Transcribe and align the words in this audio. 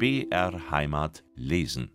BR 0.00 0.70
Heimat 0.70 1.24
lesen. 1.34 1.90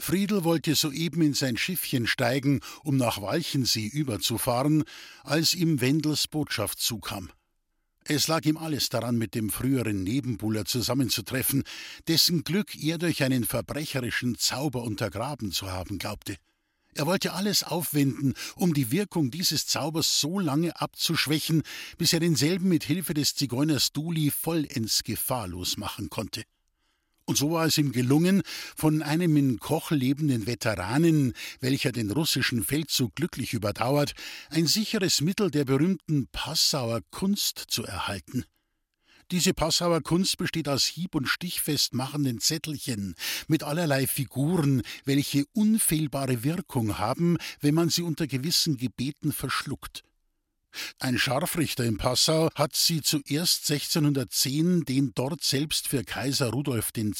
Friedel 0.00 0.42
wollte 0.42 0.74
soeben 0.74 1.20
in 1.20 1.34
sein 1.34 1.58
Schiffchen 1.58 2.06
steigen, 2.06 2.60
um 2.82 2.96
nach 2.96 3.20
Walchensee 3.20 3.88
überzufahren, 3.88 4.84
als 5.22 5.52
ihm 5.52 5.82
Wendels 5.82 6.28
Botschaft 6.28 6.80
zukam. 6.80 7.30
Es 8.04 8.26
lag 8.26 8.46
ihm 8.46 8.56
alles 8.56 8.88
daran, 8.88 9.18
mit 9.18 9.34
dem 9.34 9.50
früheren 9.50 10.02
Nebenbuhler 10.02 10.64
zusammenzutreffen, 10.64 11.64
dessen 12.08 12.42
Glück 12.42 12.74
er 12.74 12.96
durch 12.96 13.22
einen 13.22 13.44
verbrecherischen 13.44 14.38
Zauber 14.38 14.82
untergraben 14.82 15.52
zu 15.52 15.70
haben 15.70 15.98
glaubte. 15.98 16.38
Er 16.94 17.04
wollte 17.04 17.34
alles 17.34 17.64
aufwenden, 17.64 18.32
um 18.56 18.72
die 18.72 18.90
Wirkung 18.90 19.30
dieses 19.30 19.66
Zaubers 19.66 20.20
so 20.20 20.38
lange 20.38 20.80
abzuschwächen, 20.80 21.64
bis 21.98 22.14
er 22.14 22.20
denselben 22.20 22.70
mit 22.70 22.84
Hilfe 22.84 23.12
des 23.12 23.34
Zigeuners 23.34 23.92
Duli 23.92 24.30
vollends 24.30 25.04
gefahrlos 25.04 25.76
machen 25.76 26.08
konnte. 26.08 26.44
Und 27.26 27.38
so 27.38 27.52
war 27.52 27.66
es 27.66 27.78
ihm 27.78 27.92
gelungen, 27.92 28.42
von 28.76 29.02
einem 29.02 29.36
in 29.36 29.58
Koch 29.58 29.90
lebenden 29.90 30.46
Veteranen, 30.46 31.32
welcher 31.60 31.90
den 31.90 32.10
russischen 32.10 32.62
Feldzug 32.62 33.14
glücklich 33.14 33.54
überdauert, 33.54 34.12
ein 34.50 34.66
sicheres 34.66 35.22
Mittel 35.22 35.50
der 35.50 35.64
berühmten 35.64 36.26
Passauer 36.32 37.00
Kunst 37.10 37.64
zu 37.68 37.84
erhalten. 37.84 38.44
Diese 39.30 39.54
Passauer 39.54 40.02
Kunst 40.02 40.36
besteht 40.36 40.68
aus 40.68 40.84
hieb- 40.84 41.14
und 41.14 41.26
stichfest 41.26 41.94
machenden 41.94 42.40
Zettelchen 42.40 43.14
mit 43.48 43.62
allerlei 43.62 44.06
Figuren, 44.06 44.82
welche 45.06 45.46
unfehlbare 45.54 46.44
Wirkung 46.44 46.98
haben, 46.98 47.38
wenn 47.60 47.74
man 47.74 47.88
sie 47.88 48.02
unter 48.02 48.26
gewissen 48.26 48.76
Gebeten 48.76 49.32
verschluckt. 49.32 50.04
Ein 50.98 51.18
Scharfrichter 51.18 51.84
in 51.84 51.96
Passau 51.96 52.48
hat 52.54 52.74
sie 52.74 53.02
zuerst 53.02 53.70
1610 53.70 54.84
den 54.84 55.12
dort 55.14 55.42
selbst 55.42 55.88
für 55.88 56.04
Kaiser 56.04 56.50
Rudolf 56.50 56.90
II. 56.96 57.12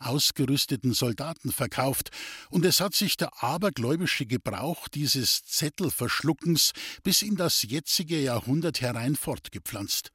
ausgerüsteten 0.00 0.92
Soldaten 0.92 1.52
verkauft, 1.52 2.10
und 2.50 2.64
es 2.64 2.80
hat 2.80 2.94
sich 2.94 3.16
der 3.16 3.42
abergläubische 3.42 4.26
Gebrauch 4.26 4.88
dieses 4.88 5.44
Zettelverschluckens 5.44 6.72
bis 7.02 7.22
in 7.22 7.36
das 7.36 7.62
jetzige 7.62 8.20
Jahrhundert 8.20 8.80
herein 8.80 9.16
fortgepflanzt 9.16 10.12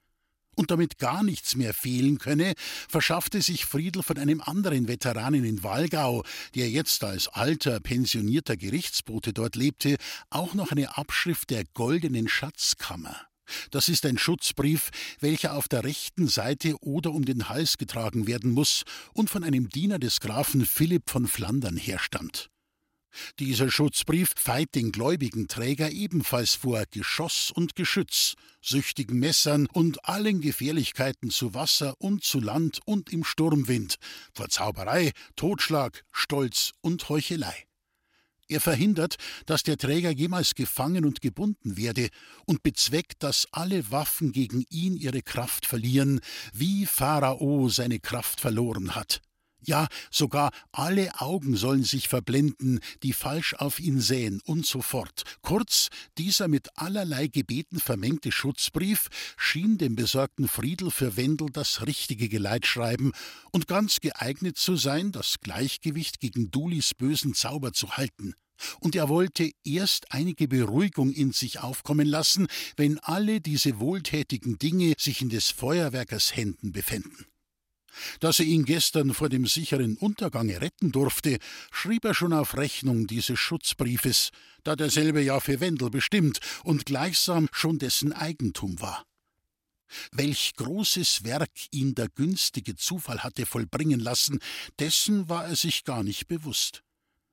und 0.55 0.71
damit 0.71 0.97
gar 0.97 1.23
nichts 1.23 1.55
mehr 1.55 1.73
fehlen 1.73 2.17
könne, 2.17 2.53
verschaffte 2.87 3.41
sich 3.41 3.65
Friedel 3.65 4.03
von 4.03 4.17
einem 4.17 4.41
anderen 4.41 4.87
Veteranen 4.87 5.43
in 5.43 5.63
Walgau, 5.63 6.23
der 6.55 6.69
jetzt 6.69 7.03
als 7.03 7.27
alter, 7.27 7.79
pensionierter 7.79 8.57
Gerichtsbote 8.57 9.33
dort 9.33 9.55
lebte, 9.55 9.97
auch 10.29 10.53
noch 10.53 10.71
eine 10.71 10.97
Abschrift 10.97 11.49
der 11.49 11.63
goldenen 11.73 12.27
Schatzkammer. 12.27 13.15
Das 13.71 13.89
ist 13.89 14.05
ein 14.05 14.17
Schutzbrief, 14.17 14.91
welcher 15.19 15.55
auf 15.55 15.67
der 15.67 15.83
rechten 15.83 16.27
Seite 16.27 16.75
oder 16.81 17.11
um 17.11 17.25
den 17.25 17.49
Hals 17.49 17.77
getragen 17.77 18.27
werden 18.27 18.51
muss 18.51 18.83
und 19.13 19.29
von 19.29 19.43
einem 19.43 19.69
Diener 19.69 19.99
des 19.99 20.19
Grafen 20.19 20.65
Philipp 20.65 21.09
von 21.09 21.27
Flandern 21.27 21.77
herstammt. 21.77 22.50
Dieser 23.39 23.69
Schutzbrief 23.69 24.31
feit 24.35 24.75
den 24.75 24.91
gläubigen 24.91 25.47
Träger 25.47 25.91
ebenfalls 25.91 26.55
vor 26.55 26.83
Geschoss 26.91 27.51
und 27.51 27.75
Geschütz, 27.75 28.35
süchtigen 28.61 29.19
Messern 29.19 29.67
und 29.67 30.05
allen 30.05 30.41
Gefährlichkeiten 30.41 31.29
zu 31.29 31.53
Wasser 31.53 31.95
und 31.99 32.23
zu 32.23 32.39
Land 32.39 32.79
und 32.85 33.11
im 33.11 33.23
Sturmwind, 33.23 33.97
vor 34.33 34.49
Zauberei, 34.49 35.11
Totschlag, 35.35 36.03
Stolz 36.11 36.71
und 36.81 37.09
Heuchelei. 37.09 37.65
Er 38.51 38.59
verhindert, 38.59 39.15
dass 39.45 39.63
der 39.63 39.77
Träger 39.77 40.11
jemals 40.11 40.55
gefangen 40.55 41.05
und 41.05 41.21
gebunden 41.21 41.77
werde 41.77 42.09
und 42.45 42.63
bezweckt, 42.63 43.23
dass 43.23 43.47
alle 43.53 43.89
Waffen 43.91 44.33
gegen 44.33 44.65
ihn 44.69 44.97
ihre 44.97 45.21
Kraft 45.21 45.65
verlieren, 45.65 46.19
wie 46.51 46.85
Pharao 46.85 47.69
seine 47.69 47.99
Kraft 48.01 48.41
verloren 48.41 48.93
hat. 48.93 49.21
Ja, 49.63 49.87
sogar 50.09 50.51
alle 50.71 51.21
Augen 51.21 51.55
sollen 51.55 51.83
sich 51.83 52.07
verblenden, 52.07 52.79
die 53.03 53.13
falsch 53.13 53.53
auf 53.53 53.79
ihn 53.79 53.99
sähen, 53.99 54.41
und 54.45 54.65
so 54.65 54.81
fort. 54.81 55.23
Kurz, 55.41 55.89
dieser 56.17 56.47
mit 56.47 56.69
allerlei 56.75 57.27
Gebeten 57.27 57.79
vermengte 57.79 58.31
Schutzbrief 58.31 59.07
schien 59.37 59.77
dem 59.77 59.95
besorgten 59.95 60.47
Friedel 60.47 60.89
für 60.89 61.15
Wendel 61.15 61.49
das 61.51 61.85
richtige 61.85 62.27
Geleitschreiben 62.27 63.11
und 63.51 63.67
ganz 63.67 63.99
geeignet 63.99 64.57
zu 64.57 64.75
sein, 64.75 65.11
das 65.11 65.39
Gleichgewicht 65.41 66.19
gegen 66.19 66.49
Dulis 66.49 66.93
bösen 66.95 67.33
Zauber 67.33 67.73
zu 67.73 67.91
halten 67.97 68.33
und 68.79 68.95
er 68.95 69.09
wollte 69.09 69.51
erst 69.63 70.11
einige 70.11 70.47
Beruhigung 70.47 71.11
in 71.11 71.31
sich 71.31 71.59
aufkommen 71.59 72.07
lassen, 72.07 72.47
wenn 72.77 72.99
alle 72.99 73.41
diese 73.41 73.79
wohltätigen 73.79 74.57
Dinge 74.59 74.93
sich 74.97 75.21
in 75.21 75.29
des 75.29 75.49
Feuerwerkers 75.49 76.35
Händen 76.35 76.71
befänden. 76.71 77.30
Dass 78.19 78.39
er 78.39 78.45
ihn 78.45 78.65
gestern 78.65 79.13
vor 79.13 79.29
dem 79.29 79.45
sicheren 79.45 79.97
Untergange 79.97 80.61
retten 80.61 80.91
durfte, 80.91 81.37
schrieb 81.71 82.05
er 82.05 82.13
schon 82.13 82.33
auf 82.33 82.57
Rechnung 82.57 83.07
dieses 83.07 83.39
Schutzbriefes, 83.39 84.31
da 84.63 84.75
derselbe 84.75 85.21
ja 85.21 85.39
für 85.39 85.59
Wendel 85.59 85.89
bestimmt 85.89 86.39
und 86.63 86.85
gleichsam 86.85 87.49
schon 87.51 87.79
dessen 87.79 88.13
Eigentum 88.13 88.79
war. 88.79 89.05
Welch 90.11 90.53
großes 90.55 91.23
Werk 91.23 91.51
ihn 91.71 91.95
der 91.95 92.07
günstige 92.09 92.75
Zufall 92.75 93.23
hatte 93.23 93.45
vollbringen 93.45 93.99
lassen, 93.99 94.39
dessen 94.79 95.27
war 95.27 95.45
er 95.45 95.55
sich 95.55 95.83
gar 95.83 96.03
nicht 96.03 96.27
bewusst. 96.27 96.83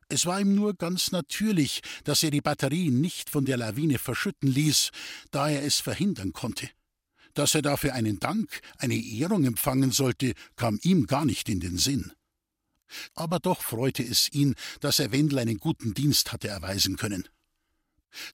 Es 0.08 0.24
war 0.24 0.40
ihm 0.40 0.54
nur 0.54 0.74
ganz 0.74 1.12
natürlich, 1.12 1.82
dass 2.04 2.22
er 2.22 2.30
die 2.30 2.40
Batterie 2.40 2.90
nicht 2.90 3.28
von 3.28 3.44
der 3.44 3.58
Lawine 3.58 3.98
verschütten 3.98 4.48
ließ, 4.48 4.90
da 5.30 5.50
er 5.50 5.62
es 5.62 5.80
verhindern 5.80 6.32
konnte. 6.32 6.70
Dass 7.38 7.54
er 7.54 7.62
dafür 7.62 7.94
einen 7.94 8.18
Dank, 8.18 8.62
eine 8.78 8.96
Ehrung 8.96 9.44
empfangen 9.44 9.92
sollte, 9.92 10.32
kam 10.56 10.80
ihm 10.82 11.06
gar 11.06 11.24
nicht 11.24 11.48
in 11.48 11.60
den 11.60 11.78
Sinn. 11.78 12.10
Aber 13.14 13.38
doch 13.38 13.62
freute 13.62 14.02
es 14.02 14.28
ihn, 14.32 14.56
dass 14.80 14.98
er 14.98 15.12
Wendel 15.12 15.38
einen 15.38 15.58
guten 15.58 15.94
Dienst 15.94 16.32
hatte 16.32 16.48
erweisen 16.48 16.96
können. 16.96 17.28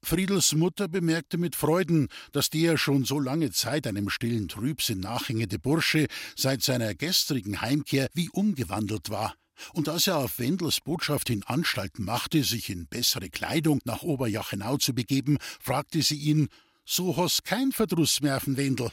Friedels 0.02 0.54
Mutter 0.54 0.88
bemerkte 0.88 1.36
mit 1.36 1.54
Freuden, 1.54 2.08
dass 2.32 2.48
der 2.48 2.78
schon 2.78 3.04
so 3.04 3.20
lange 3.20 3.50
Zeit 3.50 3.86
einem 3.86 4.08
stillen 4.08 4.48
Trübsinn 4.48 5.00
nachhängende 5.00 5.58
Bursche 5.58 6.06
seit 6.34 6.62
seiner 6.62 6.94
gestrigen 6.94 7.60
Heimkehr 7.60 8.08
wie 8.14 8.30
umgewandelt 8.30 9.10
war. 9.10 9.34
Und 9.74 9.90
als 9.90 10.06
er 10.06 10.16
auf 10.16 10.38
Wendels 10.38 10.80
Botschaft 10.80 11.28
hin 11.28 11.42
Anstalten 11.44 12.04
machte, 12.04 12.42
sich 12.42 12.70
in 12.70 12.86
bessere 12.86 13.28
Kleidung 13.28 13.80
nach 13.84 14.02
Oberjachenau 14.02 14.78
zu 14.78 14.94
begeben, 14.94 15.36
fragte 15.60 16.00
sie 16.00 16.16
ihn, 16.16 16.48
so 16.84 17.16
hast 17.16 17.44
kein 17.44 17.72
Verdruss 17.72 18.20
mehr 18.20 18.36
auf 18.36 18.44
den 18.44 18.56
Wendel. 18.56 18.90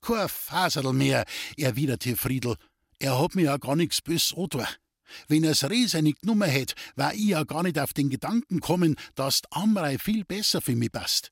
Kein 0.00 0.28
Faserl 0.28 0.92
mehr, 0.92 1.24
erwiderte 1.56 2.16
Friedel. 2.16 2.56
Er 2.98 3.20
hat 3.20 3.34
mir 3.34 3.44
ja 3.44 3.56
gar 3.56 3.76
nix 3.76 4.00
bös 4.00 4.34
angetan. 4.36 4.68
Wenn 5.26 5.44
er's 5.44 5.68
Riese 5.68 6.02
nicht 6.02 6.20
genommen 6.20 6.50
hätt, 6.50 6.74
war 6.96 7.14
ich 7.14 7.28
ja 7.28 7.44
gar 7.44 7.62
nicht 7.62 7.78
auf 7.78 7.92
den 7.92 8.10
Gedanken 8.10 8.60
kommen, 8.60 8.96
dass 9.14 9.42
Amrei 9.50 9.98
viel 9.98 10.24
besser 10.24 10.60
für 10.60 10.76
mich 10.76 10.92
passt. 10.92 11.30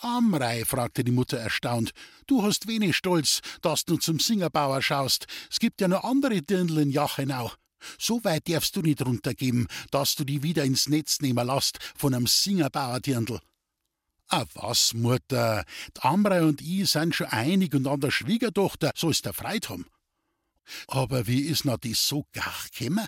Amrei, 0.00 0.64
fragte 0.64 1.04
die 1.04 1.12
Mutter 1.12 1.36
erstaunt, 1.36 1.90
du 2.26 2.42
hast 2.42 2.68
wenig 2.68 2.96
Stolz, 2.96 3.40
dass 3.60 3.84
du 3.84 3.96
zum 3.96 4.18
Singerbauer 4.18 4.80
schaust. 4.80 5.26
Es 5.50 5.58
gibt 5.58 5.80
ja 5.80 5.88
noch 5.88 6.04
andere 6.04 6.40
Dirndl 6.40 6.78
in 6.78 6.90
Jachenau. 6.90 7.52
So 7.98 8.22
weit 8.24 8.48
darfst 8.48 8.76
du 8.76 8.82
nicht 8.82 9.04
runtergeben, 9.04 9.66
dass 9.90 10.14
du 10.14 10.24
die 10.24 10.42
wieder 10.42 10.64
ins 10.64 10.88
Netz 10.88 11.20
nehmen 11.20 11.46
lässt 11.46 11.78
von 11.96 12.14
einem 12.14 12.26
Singerbauer 12.26 13.00
Dirndl. 13.00 13.40
Ah, 14.32 14.46
was, 14.54 14.94
Mutter? 14.94 15.64
Die 15.96 16.02
Amrei 16.02 16.42
und 16.44 16.60
ich 16.60 16.88
sind 16.88 17.16
schon 17.16 17.26
einig 17.26 17.74
und 17.74 17.88
an 17.88 17.98
der 17.98 18.12
Schwiegertochter 18.12 18.92
soll's 18.94 19.22
der 19.22 19.32
Freit 19.32 19.68
haben. 19.68 19.86
Aber 20.86 21.26
wie 21.26 21.40
is 21.40 21.64
na 21.64 21.76
das 21.76 22.06
so 22.06 22.24
gar 22.32 22.54
gekommen? 22.72 23.06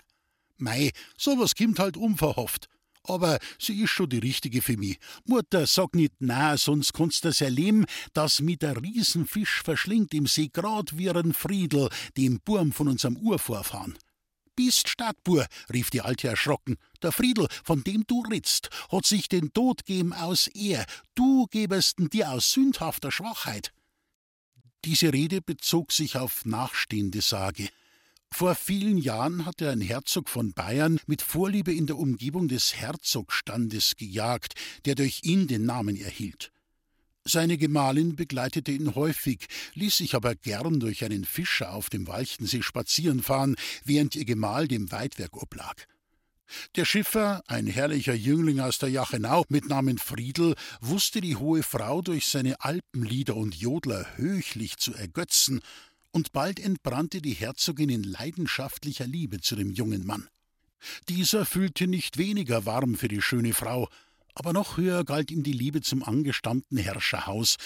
Mei, 0.57 0.91
sowas 1.17 1.55
kimmt 1.55 1.79
halt 1.79 1.95
unverhofft. 1.95 2.67
Aber 3.03 3.39
sie 3.57 3.81
ist 3.81 3.91
schon 3.91 4.09
die 4.09 4.19
richtige 4.19 4.61
für 4.61 4.75
mich. 4.75 4.97
Mutter, 5.23 5.65
sag 5.65 5.95
nicht 5.95 6.13
na, 6.19 6.57
sonst 6.57 6.93
kannst 6.93 7.23
du's 7.23 7.39
erleben, 7.39 7.85
dass 8.11 8.41
mit 8.41 8.61
der 8.61 8.81
Riesenfisch 8.81 9.61
verschlingt 9.63 10.13
im 10.13 10.27
See 10.27 10.49
grad 10.51 10.97
wie 10.97 11.09
ein 11.09 11.33
Friedel, 11.33 11.89
dem 12.17 12.41
Burm 12.43 12.73
von 12.73 12.89
unserem 12.89 13.15
Urvorfahren. 13.15 13.97
Bist 14.55 14.89
Stadtbur, 14.89 15.47
rief 15.73 15.89
die 15.89 16.01
Alte 16.01 16.27
erschrocken. 16.27 16.75
Der 17.03 17.11
Friedel, 17.11 17.47
von 17.63 17.83
dem 17.83 18.05
du 18.07 18.21
ritzt, 18.21 18.69
hat 18.89 19.05
sich 19.05 19.27
den 19.27 19.51
Tod 19.51 19.85
geben 19.85 20.13
aus 20.13 20.47
Ehr. 20.47 20.85
Du 21.15 21.47
gebesten 21.47 22.09
dir 22.09 22.31
aus 22.31 22.51
sündhafter 22.51 23.11
Schwachheit. 23.11 23.73
Diese 24.85 25.13
Rede 25.13 25.41
bezog 25.41 25.91
sich 25.91 26.17
auf 26.17 26.45
nachstehende 26.45 27.21
Sage. 27.21 27.69
Vor 28.31 28.55
vielen 28.55 28.97
Jahren 28.97 29.45
hatte 29.45 29.69
ein 29.69 29.81
Herzog 29.81 30.29
von 30.29 30.53
Bayern 30.53 30.99
mit 31.05 31.21
Vorliebe 31.21 31.73
in 31.73 31.85
der 31.87 31.97
Umgebung 31.97 32.47
des 32.47 32.73
Herzogstandes 32.75 33.95
gejagt, 33.95 34.55
der 34.85 34.95
durch 34.95 35.19
ihn 35.23 35.47
den 35.47 35.65
Namen 35.65 35.97
erhielt. 35.97 36.51
Seine 37.25 37.57
Gemahlin 37.57 38.15
begleitete 38.15 38.71
ihn 38.71 38.95
häufig, 38.95 39.45
ließ 39.75 39.97
sich 39.97 40.15
aber 40.15 40.35
gern 40.35 40.79
durch 40.79 41.05
einen 41.05 41.25
Fischer 41.25 41.73
auf 41.73 41.89
dem 41.89 42.07
Walchensee 42.07 42.61
spazieren 42.61 43.21
fahren, 43.21 43.55
während 43.85 44.15
ihr 44.15 44.25
Gemahl 44.25 44.67
dem 44.67 44.91
Weidwerk 44.91 45.41
oblag. 45.41 45.87
Der 46.75 46.85
Schiffer, 46.85 47.43
ein 47.47 47.67
herrlicher 47.67 48.13
Jüngling 48.13 48.59
aus 48.59 48.77
der 48.77 48.89
Jachenau 48.89 49.43
mit 49.49 49.67
Namen 49.67 49.97
Friedel, 49.97 50.55
wusste 50.81 51.21
die 51.21 51.35
hohe 51.35 51.63
Frau 51.63 52.01
durch 52.01 52.27
seine 52.27 52.61
Alpenlieder 52.61 53.35
und 53.35 53.55
Jodler 53.55 54.05
höchlich 54.17 54.77
zu 54.77 54.93
ergötzen, 54.93 55.61
und 56.11 56.31
bald 56.31 56.59
entbrannte 56.59 57.21
die 57.21 57.33
Herzogin 57.33 57.89
in 57.89 58.03
leidenschaftlicher 58.03 59.07
Liebe 59.07 59.41
zu 59.41 59.55
dem 59.55 59.71
jungen 59.71 60.05
Mann. 60.05 60.29
Dieser 61.09 61.45
fühlte 61.45 61.87
nicht 61.87 62.17
weniger 62.17 62.65
warm 62.65 62.95
für 62.95 63.07
die 63.07 63.21
schöne 63.21 63.53
Frau, 63.53 63.89
aber 64.35 64.53
noch 64.53 64.77
höher 64.77 65.03
galt 65.03 65.31
ihm 65.31 65.43
die 65.43 65.53
Liebe 65.53 65.81
zum 65.81 66.03
angestammten 66.03 66.77
Herrscherhaus, 66.77 67.57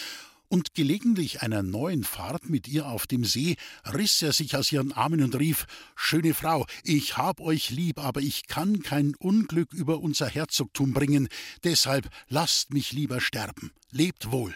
und 0.50 0.74
gelegentlich 0.74 1.42
einer 1.42 1.64
neuen 1.64 2.04
Fahrt 2.04 2.50
mit 2.50 2.68
ihr 2.68 2.88
auf 2.88 3.08
dem 3.08 3.24
See 3.26 3.56
riss 3.86 4.22
er 4.22 4.34
sich 4.34 4.56
aus 4.56 4.72
ihren 4.72 4.92
Armen 4.92 5.24
und 5.24 5.36
rief 5.36 5.66
Schöne 5.96 6.34
Frau, 6.34 6.66
ich 6.84 7.18
hab 7.18 7.40
euch 7.40 7.70
lieb, 7.70 8.00
aber 8.00 8.22
ich 8.22 8.48
kann 8.48 8.82
kein 8.82 9.16
Unglück 9.16 9.74
über 9.74 10.00
unser 10.00 10.28
Herzogtum 10.28 10.94
bringen, 10.94 11.28
deshalb 11.64 12.10
lasst 12.28 12.74
mich 12.74 12.92
lieber 12.92 13.22
sterben. 13.22 13.72
Lebt 13.92 14.32
wohl. 14.32 14.56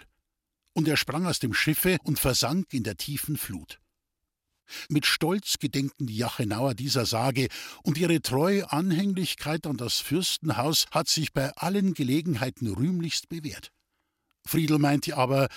Und 0.74 0.88
er 0.88 0.98
sprang 0.98 1.26
aus 1.26 1.40
dem 1.40 1.54
Schiffe 1.54 1.98
und 2.04 2.20
versank 2.20 2.74
in 2.74 2.84
der 2.84 2.96
tiefen 2.98 3.38
Flut. 3.38 3.80
Mit 4.88 5.06
Stolz 5.06 5.58
gedenken 5.60 6.08
die 6.08 6.16
Jachenauer 6.16 6.74
dieser 6.76 7.06
Sage, 7.06 7.48
und 7.84 7.98
ihre 7.98 8.22
treue 8.22 8.72
Anhänglichkeit 8.72 9.68
an 9.68 9.78
das 9.78 10.00
Fürstenhaus 10.00 10.86
hat 10.92 11.10
sich 11.10 11.34
bei 11.34 11.52
allen 11.58 11.94
Gelegenheiten 11.94 12.68
rühmlichst 12.68 13.28
bewährt. 13.28 13.72
Friedel 14.46 14.80
meinte 14.80 15.18
aber, 15.18 15.50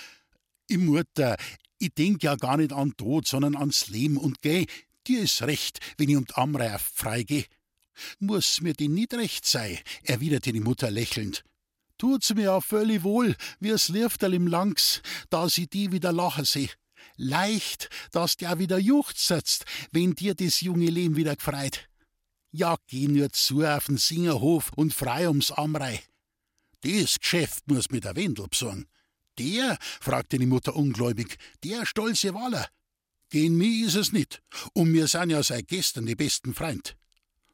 i 0.69 0.77
Mutter, 0.77 1.37
ich 1.79 1.93
denk 1.93 2.23
ja 2.23 2.35
gar 2.35 2.57
nicht 2.57 2.73
an 2.73 2.95
Tod, 2.97 3.27
sondern 3.27 3.55
ans 3.55 3.87
Leben 3.87 4.17
und 4.17 4.41
geh, 4.41 4.65
dir 5.07 5.21
is 5.21 5.41
recht, 5.41 5.79
wenn 5.97 6.09
ich 6.09 6.17
um 6.17 6.25
d'Amreif 6.25 6.79
freigeh. 6.93 7.45
Muss 8.19 8.61
mir 8.61 8.73
denn 8.73 8.93
nicht 8.93 9.13
recht 9.13 9.45
sei, 9.45 9.81
erwiderte 10.03 10.51
die 10.51 10.59
Mutter 10.59 10.91
lächelnd. 10.91 11.43
Tut's 11.97 12.33
mir 12.33 12.53
auch 12.53 12.63
völlig 12.63 13.03
wohl, 13.03 13.35
wie 13.59 13.69
es 13.69 13.87
Lifterl 13.87 14.33
im 14.33 14.47
Langs, 14.47 15.01
da 15.29 15.47
sie 15.47 15.67
die 15.67 15.91
wieder 15.91 16.11
lachen 16.11 16.43
seh 16.43 16.69
leicht, 17.17 17.89
dass 18.11 18.37
der 18.37 18.59
wieder 18.59 18.77
juchzt, 18.77 19.65
wenn 19.91 20.15
dir 20.15 20.35
das 20.35 20.61
junge 20.61 20.89
Leben 20.89 21.15
wieder 21.15 21.35
gefreit. 21.35 21.89
Ja, 22.51 22.77
geh 22.87 23.07
nur 23.07 23.31
zu 23.31 23.63
auf 23.63 23.85
den 23.85 23.97
Singerhof 23.97 24.71
und 24.75 24.93
frei 24.93 25.27
ums 25.27 25.51
Amrei. 25.51 26.01
Das 26.81 27.19
Geschäft 27.19 27.67
muss 27.67 27.89
mit 27.89 28.05
der 28.05 28.15
Wendel 28.15 28.47
besorgen. 28.47 28.87
Der, 29.37 29.77
fragte 29.99 30.37
die 30.37 30.45
Mutter 30.45 30.75
ungläubig, 30.75 31.37
der 31.63 31.85
stolze 31.85 32.33
Waller. 32.33 32.67
Gegen 33.29 33.57
mich 33.57 33.81
is 33.81 33.95
es 33.95 34.11
nicht, 34.11 34.41
und 34.73 34.93
wir 34.93 35.07
sind 35.07 35.31
ja 35.31 35.43
seit 35.43 35.67
gestern 35.67 36.05
die 36.05 36.15
besten 36.15 36.53
Freund. 36.53 36.95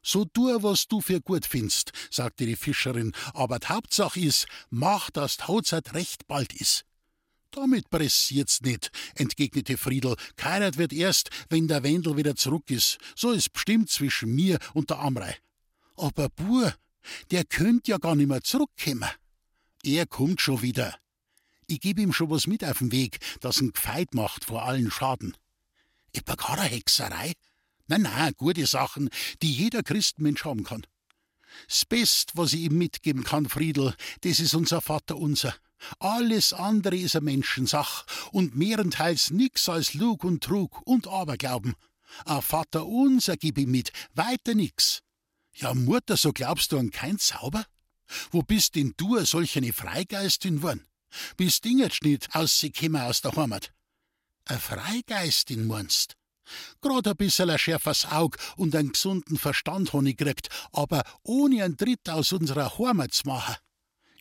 So 0.02 0.24
tu, 0.24 0.62
was 0.62 0.88
du 0.88 1.00
für 1.00 1.20
gut 1.20 1.46
findst, 1.46 1.92
sagte 2.10 2.44
die 2.44 2.56
Fischerin, 2.56 3.12
aber 3.34 3.58
die 3.58 3.68
Hauptsache 3.68 4.20
is, 4.20 4.46
mach, 4.68 5.10
dass 5.10 5.36
die 5.36 5.44
Hochzeit 5.44 5.94
recht 5.94 6.26
bald 6.26 6.52
is. 6.52 6.84
Damit 7.52 7.90
pressiert's 7.90 8.62
nicht, 8.62 8.90
entgegnete 9.14 9.76
Friedel. 9.76 10.16
Keiner 10.36 10.74
wird 10.76 10.92
erst, 10.92 11.30
wenn 11.50 11.68
der 11.68 11.82
Wendel 11.82 12.16
wieder 12.16 12.34
zurück 12.34 12.70
ist. 12.70 12.98
So 13.14 13.30
ist 13.30 13.52
bestimmt 13.52 13.90
zwischen 13.90 14.34
mir 14.34 14.58
und 14.72 14.90
der 14.90 14.98
Amrei. 14.98 15.36
Aber 15.96 16.30
Bur, 16.30 16.74
der 17.30 17.44
könnt 17.44 17.88
ja 17.88 17.98
gar 17.98 18.16
nicht 18.16 18.28
mehr 18.28 18.42
zurückkommen. 18.42 19.08
Er 19.84 20.06
kommt 20.06 20.40
schon 20.40 20.62
wieder. 20.62 20.96
Ich 21.72 21.80
geb 21.80 21.98
ihm 21.98 22.12
schon 22.12 22.28
was 22.28 22.46
mit 22.46 22.62
auf 22.66 22.80
den 22.80 22.92
Weg, 22.92 23.18
das 23.40 23.62
ihn 23.62 23.72
gefeit 23.72 24.12
macht 24.12 24.44
vor 24.44 24.62
allen 24.62 24.90
Schaden. 24.90 25.34
Etwa 26.12 26.34
gar 26.34 26.58
eine 26.58 26.68
Hexerei? 26.68 27.32
Nein, 27.86 28.02
nein, 28.02 28.34
gute 28.36 28.66
Sachen, 28.66 29.08
die 29.40 29.50
jeder 29.50 29.82
Christenmensch 29.82 30.44
haben 30.44 30.64
kann. 30.64 30.86
Das 31.66 31.86
Best, 31.86 32.32
was 32.34 32.52
ich 32.52 32.60
ihm 32.60 32.76
mitgeben 32.76 33.24
kann, 33.24 33.48
Friedel, 33.48 33.94
das 34.20 34.38
ist 34.38 34.52
unser 34.52 34.82
Vater 34.82 35.16
unser. 35.16 35.54
Alles 35.98 36.52
andere 36.52 36.94
ist 36.94 37.16
eine 37.16 37.24
Menschensach 37.24 38.04
und 38.32 38.54
mehrenteils 38.54 39.30
nix 39.30 39.66
als 39.70 39.94
Lug 39.94 40.24
und 40.24 40.44
Trug 40.44 40.82
und 40.86 41.08
Aberglauben. 41.08 41.72
A 42.26 42.42
Vater 42.42 42.84
unser 42.84 43.38
gib 43.38 43.56
ich 43.56 43.66
mit, 43.66 43.92
weiter 44.12 44.54
nix. 44.54 45.00
Ja, 45.54 45.72
Mutter, 45.72 46.18
so 46.18 46.34
glaubst 46.34 46.72
du 46.72 46.78
an 46.78 46.90
kein 46.90 47.18
Zauber? 47.18 47.64
Wo 48.30 48.42
bist 48.42 48.74
denn 48.74 48.92
du 48.98 49.18
solch 49.24 49.56
eine 49.56 49.72
Freigeistin 49.72 50.60
worn? 50.62 50.84
Bist 51.36 51.64
dingetsch 51.64 52.02
nicht 52.02 52.34
ausgekommen 52.34 53.02
aus 53.02 53.20
der 53.20 53.36
Heimat? 53.36 53.72
A 54.46 54.58
Freigeistin 54.58 55.66
meinst? 55.66 56.16
Grad 56.80 57.06
ein 57.06 57.16
bissel 57.16 57.50
ein 57.50 57.58
schärfers 57.58 58.10
Aug 58.10 58.36
und 58.56 58.74
einen 58.74 58.92
gesunden 58.92 59.38
Verstand 59.38 59.92
han 59.92 60.06
ich 60.06 60.16
gekriegt, 60.16 60.48
aber 60.72 61.02
ohne 61.22 61.64
einen 61.64 61.76
Tritt 61.76 62.08
aus 62.08 62.32
unserer 62.32 62.78
Heimat 62.78 63.14
zu 63.14 63.28
machen. 63.28 63.56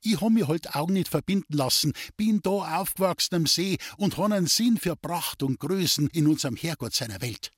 Ich 0.04 0.20
hab 0.20 0.32
mich 0.32 0.48
halt 0.48 0.76
Augen 0.76 0.94
nicht 0.94 1.10
verbinden 1.10 1.56
lassen, 1.56 1.94
bin 2.18 2.42
da 2.42 2.80
aufgewachsen 2.82 3.36
am 3.36 3.46
See 3.46 3.78
und 3.98 4.18
han 4.18 4.32
einen 4.32 4.48
Sinn 4.48 4.78
für 4.78 4.96
Pracht 4.96 5.44
und 5.44 5.60
Größen 5.60 6.08
in 6.10 6.28
unserem 6.28 6.56
Herrgott 6.56 6.94
seiner 6.94 7.22
Welt. 7.22 7.52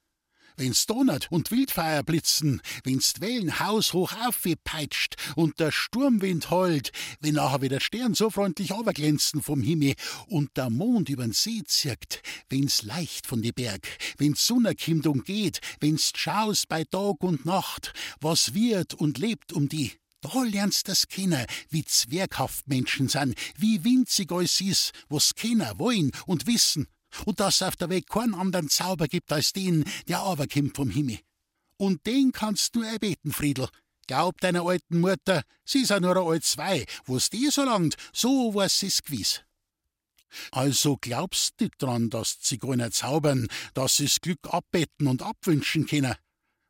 Wenn's 0.58 0.86
donnert 0.86 1.32
und 1.32 1.52
Wildfeuer 1.52 2.04
blitzen, 2.04 2.62
wenn's 2.84 3.14
Wellen 3.20 3.60
haushoch 3.60 4.14
aufgepeitscht 4.26 5.16
und 5.36 5.60
der 5.60 5.72
Sturmwind 5.72 6.52
heult, 6.52 6.92
wenn 7.22 7.36
nachher 7.36 7.62
wieder 7.62 7.80
Stern 7.80 8.14
so 8.14 8.30
freundlich 8.30 8.72
glänzen 8.94 9.42
vom 9.42 9.62
Himmel 9.62 9.96
und 10.28 10.56
der 10.56 10.70
Mond 10.70 11.10
übern 11.10 11.32
See 11.32 11.64
zirkt, 11.66 12.22
wenn's 12.50 12.84
leicht 12.84 13.26
von 13.26 13.42
die 13.42 13.52
Berg, 13.52 13.88
wenn's 14.18 14.46
Sonne 14.46 14.76
kimmt 14.76 15.08
und 15.08 15.26
geht, 15.26 15.60
wenn's 15.80 16.12
schaust 16.16 16.68
bei 16.68 16.84
Tag 16.84 17.24
und 17.24 17.46
Nacht, 17.46 17.94
was 18.22 18.54
wird 18.54 18.94
und 18.94 19.18
lebt 19.18 19.54
um 19.54 19.70
die, 19.70 19.92
da 20.24 20.44
lernst 20.44 20.88
das 20.88 21.08
kennen, 21.08 21.46
wie 21.70 21.84
zwerghaft 21.84 22.68
Menschen 22.68 23.10
sind, 23.10 23.36
wie 23.58 23.84
winzig 23.84 24.32
alles 24.32 24.62
ist, 24.62 24.92
was 25.10 25.36
kennen, 25.36 25.68
wollen 25.78 26.12
und 26.26 26.48
wissen, 26.48 26.88
und 27.26 27.40
dass 27.40 27.56
es 27.56 27.62
auf 27.64 27.76
der 27.76 27.90
Welt 27.90 28.10
keinen 28.10 28.36
anderen 28.36 28.70
Zauber 28.70 29.08
gibt 29.08 29.32
als 29.32 29.54
den, 29.54 29.86
der 30.08 30.20
aber 30.20 30.48
kommt 30.48 30.76
vom 30.76 30.90
Himmel. 30.90 31.20
Und 31.78 32.06
den 32.06 32.32
kannst 32.32 32.76
du 32.76 32.82
erbeten, 32.82 33.32
Friedel. 33.32 33.68
Glaub 34.08 34.42
deiner 34.42 34.66
alten 34.66 35.00
Mutter, 35.00 35.44
sie 35.64 35.84
ist 35.84 35.90
ja 35.90 36.00
nur 36.00 36.18
ein 36.18 36.28
alt 36.28 36.44
Zwei, 36.44 36.86
wo's 37.06 37.30
die 37.30 37.50
so 37.50 37.64
langt, 37.64 37.96
so 38.12 38.54
was 38.54 38.80
sie's 38.80 39.02
gewiss. 39.02 39.42
Also 40.52 40.98
glaubst 41.00 41.60
nicht 41.62 41.82
dran, 41.82 42.10
dass 42.10 42.40
Zigeuner 42.42 42.92
zaubern, 42.92 43.48
dass 43.74 43.98
sie's 43.98 44.20
Glück 44.20 44.40
abbeten 44.52 45.08
und 45.08 45.22
abwünschen 45.22 45.86
können. 45.86 46.16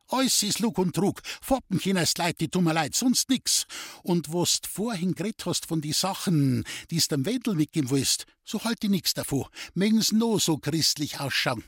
Alles 0.07 0.43
ist 0.43 0.59
Lug 0.59 0.77
und 0.77 0.95
Trug. 0.95 1.21
Foppen 1.41 1.79
chinas 1.79 2.17
Leid, 2.17 2.39
die 2.39 2.49
tun 2.49 2.65
mir 2.65 2.73
leid, 2.73 2.95
sonst 2.95 3.29
nix. 3.29 3.65
Und 4.03 4.33
was 4.33 4.61
du 4.61 4.69
vorhin 4.69 5.15
geredet 5.15 5.45
hast 5.45 5.65
von 5.65 5.81
die 5.81 5.93
Sachen, 5.93 6.65
die's 6.91 7.07
dem 7.07 7.25
Wendel 7.25 7.55
mitgeben 7.55 7.89
willst, 7.89 8.25
so 8.43 8.63
halt 8.63 8.83
ich 8.83 8.89
nix 8.89 9.13
davon. 9.13 9.45
Mögen's 9.73 10.11
no 10.11 10.37
so 10.39 10.57
christlich 10.57 11.19
ausschauen. 11.19 11.63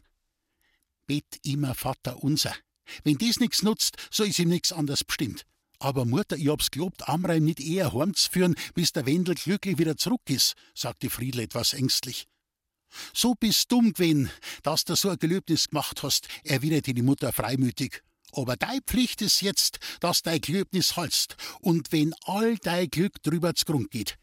Bet 1.07 1.39
immer 1.43 1.75
Vater 1.75 2.23
unser. 2.23 2.55
Wenn 3.03 3.17
dies 3.17 3.39
nix 3.39 3.63
nutzt, 3.63 3.95
so 4.11 4.23
is 4.23 4.37
ihm 4.39 4.49
nix 4.49 4.71
anders 4.71 5.03
bestimmt. 5.03 5.45
Aber 5.79 6.05
Mutter, 6.05 6.37
ich 6.37 6.47
hab's 6.47 6.71
gelobt, 6.71 7.07
Amrein 7.07 7.43
nicht 7.43 7.59
eher 7.59 7.93
heimzuführen, 7.93 8.55
bis 8.73 8.91
der 8.91 9.05
Wendel 9.05 9.35
glücklich 9.35 9.77
wieder 9.77 9.97
zurück 9.97 10.21
ist, 10.29 10.53
sagte 10.73 11.09
Friedel 11.09 11.41
etwas 11.41 11.73
ängstlich. 11.73 12.27
So 13.13 13.35
bist 13.35 13.71
dumm 13.71 13.93
gewesen, 13.93 14.29
dass 14.63 14.85
du 14.85 14.95
so 14.95 15.09
ein 15.09 15.19
Gelöbnis 15.19 15.69
gemacht 15.69 16.03
hast, 16.03 16.27
erwiderte 16.43 16.93
die 16.93 17.01
Mutter 17.01 17.33
freimütig. 17.33 18.01
Aber 18.35 18.57
dei 18.57 18.79
Pflicht 18.85 19.21
ist 19.21 19.41
jetzt, 19.41 19.79
dass 20.01 20.21
dei 20.21 20.39
Gelöbnis 20.39 20.97
halst, 20.97 21.37
und 21.61 21.91
wenn 21.93 22.13
all 22.25 22.57
dei 22.57 22.85
Glück 22.85 23.23
drüber 23.23 23.55
zu 23.55 23.65
Grund 23.65 23.91
geht. 23.91 24.17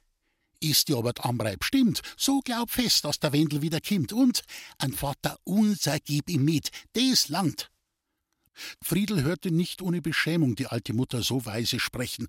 Ist 0.61 0.89
dir 0.89 0.99
aber 0.99 1.13
Amrei 1.25 1.57
bestimmt, 1.57 2.03
so 2.17 2.41
glaub 2.41 2.71
fest, 2.71 3.05
dass 3.07 3.19
der 3.19 3.33
Wendel 3.33 3.63
wieder 3.63 3.81
kimmt, 3.81 4.13
und 4.13 4.43
ein 4.79 4.93
Vater 4.93 5.39
unser 5.45 5.99
gib 5.99 6.29
ihm 6.29 6.45
mit, 6.45 6.71
des 6.95 7.29
langt. 7.29 7.71
Friedel 8.83 9.23
hörte 9.23 9.51
nicht 9.51 9.81
ohne 9.81 10.03
Beschämung 10.03 10.57
die 10.57 10.67
alte 10.67 10.93
Mutter 10.93 11.23
so 11.23 11.47
weise 11.47 11.81
sprechen, 11.81 12.29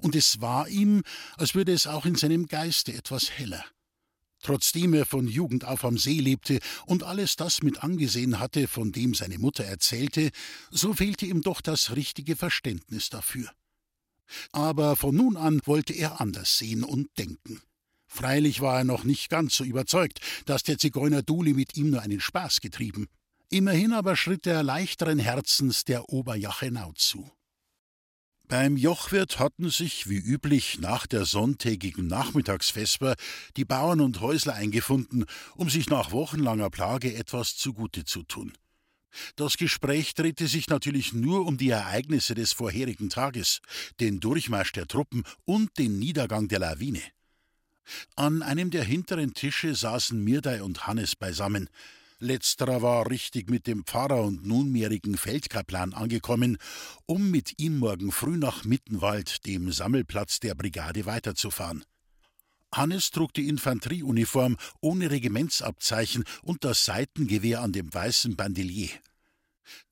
und 0.00 0.14
es 0.14 0.40
war 0.40 0.68
ihm, 0.68 1.02
als 1.36 1.54
würde 1.54 1.72
es 1.72 1.86
auch 1.86 2.04
in 2.04 2.14
seinem 2.14 2.46
Geiste 2.46 2.92
etwas 2.92 3.30
heller. 3.30 3.64
Trotzdem 4.42 4.92
er 4.92 5.06
von 5.06 5.28
Jugend 5.28 5.64
auf 5.64 5.84
am 5.84 5.96
See 5.96 6.18
lebte 6.18 6.58
und 6.84 7.04
alles 7.04 7.36
das 7.36 7.62
mit 7.62 7.82
angesehen 7.82 8.38
hatte, 8.40 8.68
von 8.68 8.92
dem 8.92 9.14
seine 9.14 9.38
Mutter 9.38 9.64
erzählte, 9.64 10.30
so 10.70 10.92
fehlte 10.92 11.26
ihm 11.26 11.42
doch 11.42 11.60
das 11.60 11.94
richtige 11.94 12.36
Verständnis 12.36 13.08
dafür. 13.08 13.50
Aber 14.50 14.96
von 14.96 15.14
nun 15.14 15.36
an 15.36 15.60
wollte 15.64 15.92
er 15.92 16.20
anders 16.20 16.58
sehen 16.58 16.82
und 16.82 17.08
denken. 17.18 17.62
Freilich 18.06 18.60
war 18.60 18.78
er 18.78 18.84
noch 18.84 19.04
nicht 19.04 19.30
ganz 19.30 19.54
so 19.54 19.64
überzeugt, 19.64 20.20
dass 20.44 20.62
der 20.62 20.76
Zigeuner 20.76 21.22
Duli 21.22 21.54
mit 21.54 21.76
ihm 21.76 21.90
nur 21.90 22.02
einen 22.02 22.20
Spaß 22.20 22.60
getrieben. 22.60 23.08
Immerhin 23.48 23.92
aber 23.92 24.16
schritt 24.16 24.46
er 24.46 24.62
leichteren 24.62 25.18
Herzens 25.18 25.84
der 25.84 26.08
Oberjachenau 26.08 26.92
zu. 26.94 27.30
Beim 28.52 28.76
Jochwirt 28.76 29.38
hatten 29.38 29.70
sich, 29.70 30.10
wie 30.10 30.18
üblich, 30.18 30.78
nach 30.78 31.06
der 31.06 31.24
sonntägigen 31.24 32.06
Nachmittagsvesper 32.06 33.14
die 33.56 33.64
Bauern 33.64 34.02
und 34.02 34.20
Häusler 34.20 34.52
eingefunden, 34.52 35.24
um 35.56 35.70
sich 35.70 35.88
nach 35.88 36.12
wochenlanger 36.12 36.68
Plage 36.68 37.14
etwas 37.14 37.56
zugute 37.56 38.04
zu 38.04 38.24
tun. 38.24 38.52
Das 39.36 39.56
Gespräch 39.56 40.12
drehte 40.12 40.48
sich 40.48 40.68
natürlich 40.68 41.14
nur 41.14 41.46
um 41.46 41.56
die 41.56 41.70
Ereignisse 41.70 42.34
des 42.34 42.52
vorherigen 42.52 43.08
Tages, 43.08 43.60
den 44.00 44.20
Durchmarsch 44.20 44.72
der 44.72 44.86
Truppen 44.86 45.22
und 45.46 45.70
den 45.78 45.98
Niedergang 45.98 46.48
der 46.48 46.58
Lawine. 46.58 47.00
An 48.16 48.42
einem 48.42 48.70
der 48.70 48.84
hinteren 48.84 49.32
Tische 49.32 49.74
saßen 49.74 50.22
Mirdei 50.22 50.62
und 50.62 50.86
Hannes 50.86 51.16
beisammen. 51.16 51.70
Letzterer 52.22 52.82
war 52.82 53.10
richtig 53.10 53.50
mit 53.50 53.66
dem 53.66 53.84
Pfarrer 53.84 54.22
und 54.22 54.46
nunmehrigen 54.46 55.16
Feldkaplan 55.16 55.92
angekommen, 55.92 56.56
um 57.04 57.32
mit 57.32 57.58
ihm 57.58 57.78
morgen 57.78 58.12
früh 58.12 58.36
nach 58.36 58.64
Mittenwald, 58.64 59.44
dem 59.44 59.72
Sammelplatz 59.72 60.38
der 60.38 60.54
Brigade, 60.54 61.04
weiterzufahren. 61.04 61.84
Hannes 62.72 63.10
trug 63.10 63.34
die 63.34 63.48
Infanterieuniform 63.48 64.56
ohne 64.80 65.10
Regimentsabzeichen 65.10 66.22
und 66.42 66.64
das 66.64 66.84
Seitengewehr 66.84 67.60
an 67.60 67.72
dem 67.72 67.92
weißen 67.92 68.36
Bandelier. 68.36 68.90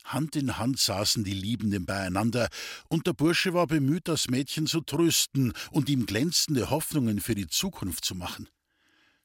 Hand 0.05 0.37
in 0.37 0.57
Hand 0.57 0.79
saßen 0.79 1.25
die 1.25 1.35
Liebenden 1.35 1.85
beieinander, 1.85 2.49
und 2.89 3.09
der 3.09 3.13
Bursche 3.13 3.55
war 3.55 3.67
bemüht, 3.67 4.07
das 4.07 4.29
Mädchen 4.29 4.67
zu 4.67 4.83
trösten 4.83 5.53
und 5.73 5.89
ihm 5.89 6.07
glänzende 6.07 6.71
Hoffnungen 6.71 7.21
für 7.21 7.35
die 7.35 7.49
Zukunft 7.49 8.05
zu 8.05 8.15
machen. 8.15 8.49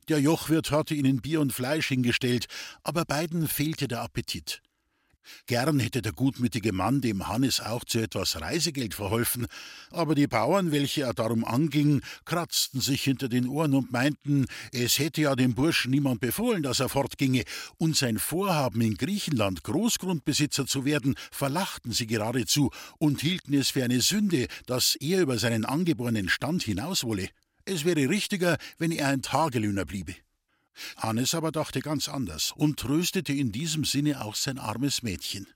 Der 0.08 0.20
Jochwirt 0.20 0.70
hatte 0.70 0.94
ihnen 0.94 1.22
Bier 1.22 1.42
und 1.42 1.52
Fleisch 1.52 1.88
hingestellt, 1.88 2.46
aber 2.84 3.06
beiden 3.06 3.48
fehlte 3.48 3.88
der 3.88 4.02
Appetit. 4.02 4.62
Gern 5.48 5.80
hätte 5.80 6.04
der 6.04 6.12
gutmütige 6.12 6.72
Mann 6.72 7.02
dem 7.02 7.28
Hannes 7.28 7.60
auch 7.60 7.84
zu 7.84 8.00
etwas 8.00 8.40
Reisegeld 8.40 8.94
verholfen, 8.94 9.48
aber 9.90 10.14
die 10.14 10.28
Bauern, 10.28 10.72
welche 10.72 11.02
er 11.04 11.14
darum 11.14 11.44
anging, 11.44 12.02
kratzten 12.26 12.82
sich 12.82 13.04
hinter 13.04 13.28
den 13.28 13.48
Ohren 13.48 13.74
und 13.74 13.92
meinten, 13.92 14.46
es 14.72 15.00
hätte 15.00 15.22
ja 15.22 15.36
dem 15.36 15.56
Burschen 15.56 15.92
niemand 15.92 16.20
befohlen, 16.20 16.64
dass 16.64 16.80
er 16.80 16.90
fortginge, 16.90 17.44
und 17.78 17.96
sein 17.96 18.20
Vorhaben 18.20 18.82
in 18.82 18.96
Griechenland 18.96 19.64
Großgrundbesitzer 19.64 20.68
zu 20.68 20.86
werden, 20.86 21.16
verlachten 21.32 21.92
sie 21.92 22.06
geradezu 22.06 22.70
und 23.00 23.22
hielten 23.22 23.54
es 23.54 23.72
für 23.72 23.84
eine 23.84 24.02
Sünde, 24.02 24.48
dass 24.68 24.96
er 24.96 25.22
über 25.22 25.40
seinen 25.40 25.66
angeborenen 25.66 26.30
Stand 26.30 26.64
hinaus 26.64 27.04
wolle. 27.04 27.30
Es 27.66 27.84
wäre 27.84 28.10
richtiger, 28.10 28.58
wenn 28.78 28.92
er 28.92 29.08
ein 29.08 29.24
Tagelöhner 29.24 29.86
bliebe. 29.86 30.16
Hannes 30.98 31.34
aber 31.34 31.52
dachte 31.52 31.80
ganz 31.80 32.08
anders 32.08 32.54
und 32.56 32.80
tröstete 32.80 33.34
in 33.34 33.52
diesem 33.52 33.86
Sinne 33.86 34.24
auch 34.24 34.36
sein 34.36 34.60
armes 34.60 35.02
Mädchen. 35.02 35.48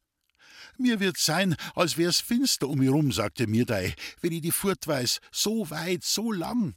Mir 0.78 1.00
wird 1.00 1.18
sein, 1.18 1.56
als 1.76 1.98
wär's 1.98 2.22
finster 2.22 2.68
um 2.68 2.80
mich 2.80 2.90
rum, 2.90 3.12
sagte 3.12 3.48
Mirdei, 3.48 3.94
wenn 4.22 4.32
ich 4.32 4.42
die 4.42 4.52
Furt 4.52 4.88
weiß, 4.88 5.20
so 5.32 5.70
weit, 5.70 6.04
so 6.04 6.32
lang. 6.32 6.74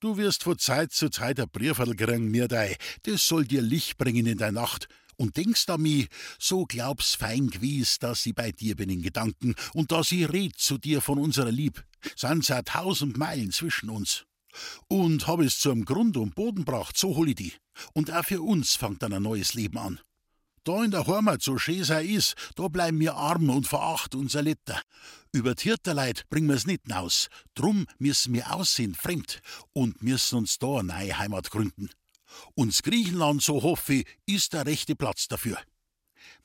Du 0.00 0.16
wirst 0.16 0.42
von 0.42 0.58
Zeit 0.58 0.92
zu 0.92 1.08
Zeit 1.08 1.38
ein 1.38 1.48
Brieferl 1.50 1.94
kriegen, 1.94 2.30
Mirdei, 2.30 2.76
das 3.02 3.26
soll 3.26 3.44
dir 3.44 3.62
Licht 3.62 3.96
bringen 3.96 4.26
in 4.26 4.38
der 4.38 4.52
Nacht. 4.52 4.88
Und 5.16 5.36
denkst 5.36 5.68
an 5.68 5.82
mich, 5.82 6.08
so 6.40 6.64
glaub's 6.64 7.14
fein 7.14 7.48
gewiss, 7.48 8.00
dass 8.00 8.26
ich 8.26 8.34
bei 8.34 8.50
dir 8.50 8.74
bin 8.74 8.90
in 8.90 9.02
Gedanken 9.02 9.54
und 9.72 9.92
dass 9.92 10.10
ich 10.10 10.28
red 10.32 10.58
zu 10.58 10.76
dir 10.76 11.00
von 11.00 11.18
unserer 11.18 11.52
Lieb. 11.52 11.84
Sind's 12.16 12.48
ja 12.48 12.62
tausend 12.62 13.16
Meilen 13.16 13.52
zwischen 13.52 13.90
uns. 13.90 14.26
Und 14.88 15.26
hab 15.26 15.40
es 15.40 15.58
zum 15.58 15.84
Grund 15.84 16.16
und 16.16 16.34
Boden 16.34 16.64
gebracht, 16.64 16.96
so 16.96 17.16
hol 17.16 17.28
ich 17.28 17.36
die. 17.36 17.52
Und 17.92 18.12
auch 18.12 18.24
für 18.24 18.42
uns 18.42 18.76
fängt 18.76 19.02
dann 19.02 19.12
ein 19.12 19.22
neues 19.22 19.54
Leben 19.54 19.78
an. 19.78 20.00
Da 20.64 20.82
in 20.82 20.90
der 20.90 21.06
Heimat, 21.06 21.42
so 21.42 21.58
schön 21.58 21.84
sei 21.84 22.06
is, 22.06 22.34
da 22.56 22.68
bleiben 22.68 22.98
wir 22.98 23.16
arm 23.16 23.50
und 23.50 23.68
veracht 23.68 24.14
unser 24.14 24.40
Letter. 24.40 24.80
Über 25.30 25.54
Tierterleid 25.54 26.24
bringen 26.30 26.48
wir's 26.48 26.66
nicht 26.66 26.90
aus. 26.90 27.28
Drum 27.54 27.86
müssen 27.98 28.32
wir 28.32 28.54
aussehen 28.54 28.94
fremd 28.94 29.40
und 29.74 30.02
müssen 30.02 30.38
uns 30.38 30.58
da 30.58 30.78
eine 30.78 30.84
neue 30.84 31.18
Heimat 31.18 31.50
gründen. 31.50 31.90
Uns 32.54 32.82
Griechenland, 32.82 33.42
so 33.42 33.62
hoffe 33.62 33.94
ich, 33.94 34.06
ist 34.24 34.54
der 34.54 34.64
rechte 34.64 34.96
Platz 34.96 35.28
dafür. 35.28 35.58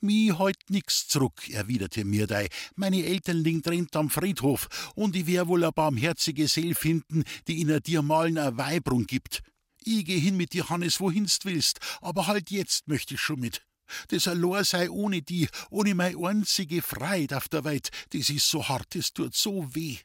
Mi 0.00 0.32
heut 0.36 0.58
nix 0.68 1.08
zurück, 1.08 1.48
erwiderte 1.50 2.04
Mirdei. 2.04 2.48
Meine 2.76 3.04
Eltern 3.04 3.38
liegen 3.38 3.62
drin 3.62 3.88
am 3.94 4.10
Friedhof, 4.10 4.68
und 4.94 5.16
ich 5.16 5.26
wär 5.26 5.48
wohl 5.48 5.64
a 5.64 5.70
barmherzige 5.70 6.48
Seel 6.48 6.74
finden, 6.74 7.24
die 7.46 7.60
in 7.60 7.80
dir 7.82 8.02
malen 8.02 8.38
a 8.38 8.56
Weibrung 8.56 9.06
gibt. 9.06 9.42
Ich 9.84 10.04
geh 10.04 10.18
hin 10.18 10.36
mit 10.36 10.52
dir, 10.52 10.68
Hannes, 10.68 11.00
wohinst 11.00 11.44
willst, 11.44 11.80
aber 12.00 12.26
halt 12.26 12.50
jetzt 12.50 12.88
möchte 12.88 13.14
ich 13.14 13.20
schon 13.20 13.40
mit. 13.40 13.62
Das 14.08 14.28
allein 14.28 14.64
sei 14.64 14.90
ohne 14.90 15.22
die, 15.22 15.48
ohne 15.70 15.94
mei 15.94 16.14
einzige 16.16 16.82
Freit 16.82 17.32
auf 17.32 17.48
der 17.48 17.64
Welt, 17.64 17.90
das 18.10 18.30
ist 18.30 18.48
so 18.48 18.68
hart, 18.68 18.94
es 18.94 19.12
tut 19.12 19.34
so 19.34 19.74
weh. 19.74 19.98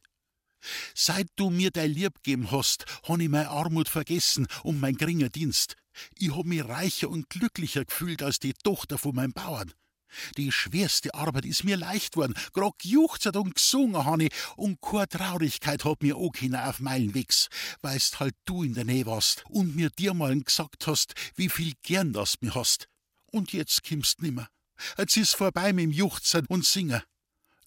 Seit 0.95 1.27
du 1.35 1.49
mir 1.49 1.71
dein 1.71 1.91
Lieb 1.91 2.23
geben 2.23 2.51
hast, 2.51 2.85
han 3.07 3.19
ich 3.19 3.29
mei 3.29 3.47
Armut 3.47 3.89
vergessen 3.89 4.47
und 4.63 4.79
mein 4.79 4.95
geringer 4.95 5.29
Dienst. 5.29 5.75
Ich 6.17 6.35
hab 6.35 6.45
mich 6.45 6.63
reicher 6.63 7.09
und 7.09 7.29
glücklicher 7.29 7.85
gefühlt 7.85 8.23
als 8.23 8.39
die 8.39 8.53
Tochter 8.53 8.97
von 8.97 9.15
meinem 9.15 9.33
Bauern. 9.33 9.73
Die 10.37 10.51
schwerste 10.51 11.13
Arbeit 11.13 11.45
ist 11.45 11.63
mir 11.63 11.77
leicht 11.77 12.15
worden, 12.15 12.35
grad 12.53 12.79
gejuchzert 12.79 13.35
und 13.35 13.55
gesungen 13.55 14.05
han 14.05 14.21
ich, 14.21 14.31
und 14.55 14.81
keine 14.81 15.07
Traurigkeit 15.07 15.83
hat 15.83 16.01
mir 16.01 16.15
auch 16.15 16.33
auf 16.53 16.79
Meilen 16.79 17.13
wegs, 17.13 17.49
weilst 17.81 18.19
halt 18.19 18.35
du 18.45 18.63
in 18.63 18.73
der 18.73 18.85
Nähe 18.85 19.05
warst 19.05 19.43
und 19.49 19.75
mir 19.75 19.89
dir 19.89 20.13
mal 20.13 20.39
gesagt 20.39 20.87
hast, 20.87 21.13
wie 21.35 21.49
viel 21.49 21.73
gern 21.83 22.13
das 22.13 22.41
mir 22.41 22.55
hast. 22.55 22.87
Und 23.31 23.53
jetzt 23.53 23.83
kimmst 23.83 24.21
nimmer. 24.21 24.47
Jetzt 24.97 25.17
ist 25.17 25.35
vorbei 25.35 25.73
mit 25.73 25.83
dem 25.83 25.91
Juchzen 25.91 26.45
und 26.47 26.65
Singen. 26.65 27.01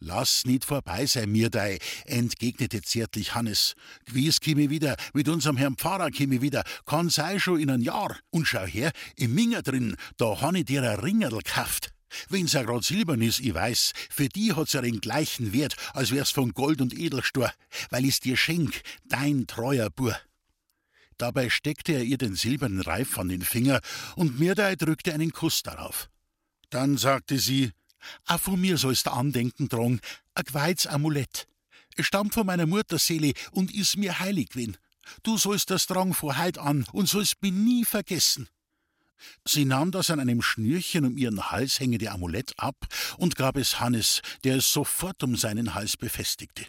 Lass 0.00 0.44
nicht 0.44 0.64
vorbei 0.64 1.06
sein, 1.06 1.32
Mirdei, 1.32 1.78
entgegnete 2.04 2.82
zärtlich 2.82 3.34
Hannes. 3.34 3.74
Gewiss 4.04 4.40
käme 4.40 4.70
wieder, 4.70 4.96
mit 5.12 5.28
unserem 5.28 5.56
Herrn 5.56 5.76
Pfarrer 5.76 6.10
käme 6.10 6.40
wieder, 6.40 6.62
kann 6.86 7.10
sei 7.10 7.40
schon 7.40 7.60
in 7.60 7.70
ein 7.70 7.82
Jahr. 7.82 8.16
Und 8.30 8.46
schau 8.46 8.64
her, 8.64 8.92
im 9.16 9.34
Minger 9.34 9.62
drin, 9.62 9.96
da 10.16 10.40
han 10.40 10.54
ich 10.54 10.66
dir 10.66 10.82
ein 10.82 11.00
Ringerl 11.00 11.38
gekauft. 11.38 11.92
Wenn's 12.28 12.52
ja 12.52 12.62
grad 12.62 12.84
silbern 12.84 13.20
is, 13.20 13.40
ich 13.40 13.52
weiß, 13.52 13.92
für 14.08 14.28
die 14.28 14.54
hat's 14.54 14.72
ja 14.72 14.80
den 14.80 15.00
gleichen 15.00 15.52
Wert, 15.52 15.76
als 15.92 16.10
wär's 16.12 16.30
von 16.30 16.52
Gold 16.52 16.80
und 16.80 16.96
Edelstor, 16.96 17.52
weil 17.90 18.04
ich's 18.04 18.20
dir 18.20 18.36
schenk, 18.36 18.80
dein 19.04 19.46
treuer 19.46 19.90
Bur. 19.90 20.16
Dabei 21.18 21.50
steckte 21.50 21.92
er 21.92 22.04
ihr 22.04 22.16
den 22.16 22.36
silbernen 22.36 22.80
Reif 22.80 23.18
an 23.18 23.28
den 23.28 23.42
Finger 23.42 23.80
und 24.14 24.38
Mirdei 24.38 24.76
drückte 24.76 25.12
einen 25.12 25.32
Kuss 25.32 25.62
darauf. 25.64 26.08
Dann 26.70 26.96
sagte 26.96 27.38
sie, 27.38 27.72
auch 28.26 28.40
von 28.40 28.60
mir 28.60 28.78
sollst 28.78 29.06
du 29.06 29.12
Andenken 29.12 29.68
tragen, 29.68 30.00
ein 30.34 30.44
geweites 30.44 30.86
Amulett. 30.86 31.46
Es 31.96 32.06
stammt 32.06 32.34
von 32.34 32.46
meiner 32.46 32.66
Mutterseele 32.66 33.32
und 33.50 33.74
ist 33.74 33.96
mir 33.96 34.20
heilig 34.20 34.50
gewesen. 34.50 34.76
Du 35.22 35.36
sollst 35.36 35.70
das 35.70 35.86
tragen 35.86 36.14
vor 36.14 36.38
heut 36.38 36.58
an 36.58 36.86
und 36.92 37.08
sollst 37.08 37.42
mich 37.42 37.52
nie 37.52 37.84
vergessen. 37.84 38.48
Sie 39.44 39.64
nahm 39.64 39.90
das 39.90 40.10
an 40.10 40.20
einem 40.20 40.42
Schnürchen 40.42 41.04
um 41.04 41.16
ihren 41.16 41.50
Hals 41.50 41.80
hängende 41.80 42.10
Amulett 42.10 42.52
ab 42.56 42.76
und 43.16 43.36
gab 43.36 43.56
es 43.56 43.80
Hannes, 43.80 44.22
der 44.44 44.56
es 44.56 44.72
sofort 44.72 45.22
um 45.22 45.36
seinen 45.36 45.74
Hals 45.74 45.96
befestigte. 45.96 46.66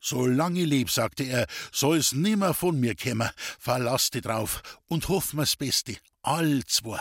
Solange 0.00 0.64
leb, 0.64 0.90
sagte 0.90 1.24
er, 1.24 1.46
soll's 1.72 2.12
nimmer 2.12 2.54
von 2.54 2.78
mir 2.78 2.94
kämmer, 2.94 3.32
verlass 3.58 4.10
dich 4.10 4.22
drauf 4.22 4.62
und 4.86 5.08
hoff 5.08 5.32
mir's 5.32 5.56
Beste, 5.56 5.96
all 6.22 6.64
zwei. 6.66 7.00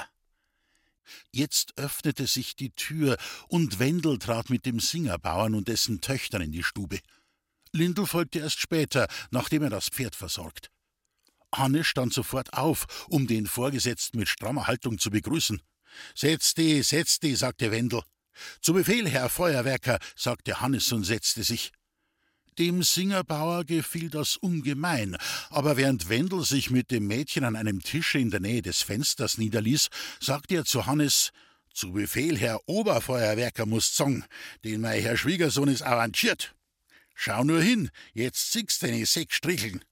Jetzt 1.32 1.78
öffnete 1.78 2.28
sich 2.28 2.56
die 2.56 2.72
Tür, 2.72 3.18
und 3.48 3.80
Wendel 3.80 4.20
trat 4.20 4.50
mit 4.50 4.66
dem 4.66 4.80
Singerbauern 4.80 5.56
und 5.56 5.68
dessen 5.68 6.02
Töchtern 6.02 6.42
in 6.42 6.52
die 6.52 6.64
Stube. 6.64 7.00
Lindl 7.72 8.06
folgte 8.06 8.40
erst 8.40 8.60
später, 8.60 9.08
nachdem 9.32 9.64
er 9.64 9.70
das 9.70 9.90
Pferd 9.90 10.16
versorgt. 10.16 10.70
Hanne 11.54 11.84
stand 11.84 12.14
sofort 12.14 12.54
auf, 12.54 13.06
um 13.10 13.28
den 13.28 13.48
Vorgesetzten 13.48 14.20
mit 14.20 14.30
strammer 14.30 14.68
Haltung 14.68 14.98
zu 14.98 15.10
begrüßen. 15.10 15.62
Setz 16.14 16.54
die, 16.54 16.82
setz 16.84 17.20
die, 17.20 17.36
sagte 17.36 17.72
Wendel. 17.72 18.02
Zu 18.62 18.74
Befehl, 18.74 19.08
Herr 19.08 19.30
Feuerwerker, 19.30 20.00
sagte 20.16 20.60
Hannes 20.60 20.92
und 20.92 21.04
setzte 21.04 21.44
sich. 21.44 21.72
Dem 22.58 22.84
Singerbauer 22.84 23.66
gefiel 23.66 24.10
das 24.10 24.38
ungemein, 24.38 25.18
aber 25.50 25.76
während 25.76 26.08
Wendel 26.08 26.46
sich 26.46 26.72
mit 26.72 26.90
dem 26.90 27.06
Mädchen 27.06 27.44
an 27.44 27.58
einem 27.58 27.82
Tische 27.82 28.18
in 28.18 28.32
der 28.32 28.40
Nähe 28.40 28.62
des 28.62 28.82
Fensters 28.82 29.38
niederließ, 29.38 29.90
sagte 30.22 30.56
er 30.56 30.66
zu 30.66 30.86
Hannes 30.86 31.32
Zu 31.74 31.92
Befehl, 31.92 32.38
Herr 32.38 32.62
Oberfeuerwerker 32.68 33.66
muss 33.66 33.94
sagen, 33.94 34.24
den 34.64 34.80
mein 34.80 35.02
Herr 35.02 35.18
Schwiegersohn 35.18 35.68
ist 35.68 35.82
avanciert. 35.82 36.56
Schau 37.14 37.44
nur 37.44 37.62
hin, 37.62 37.90
jetzt 38.14 38.54
siehst 38.54 38.82
deine 38.84 39.06
sechs 39.06 39.36
Stricheln. 39.36 39.84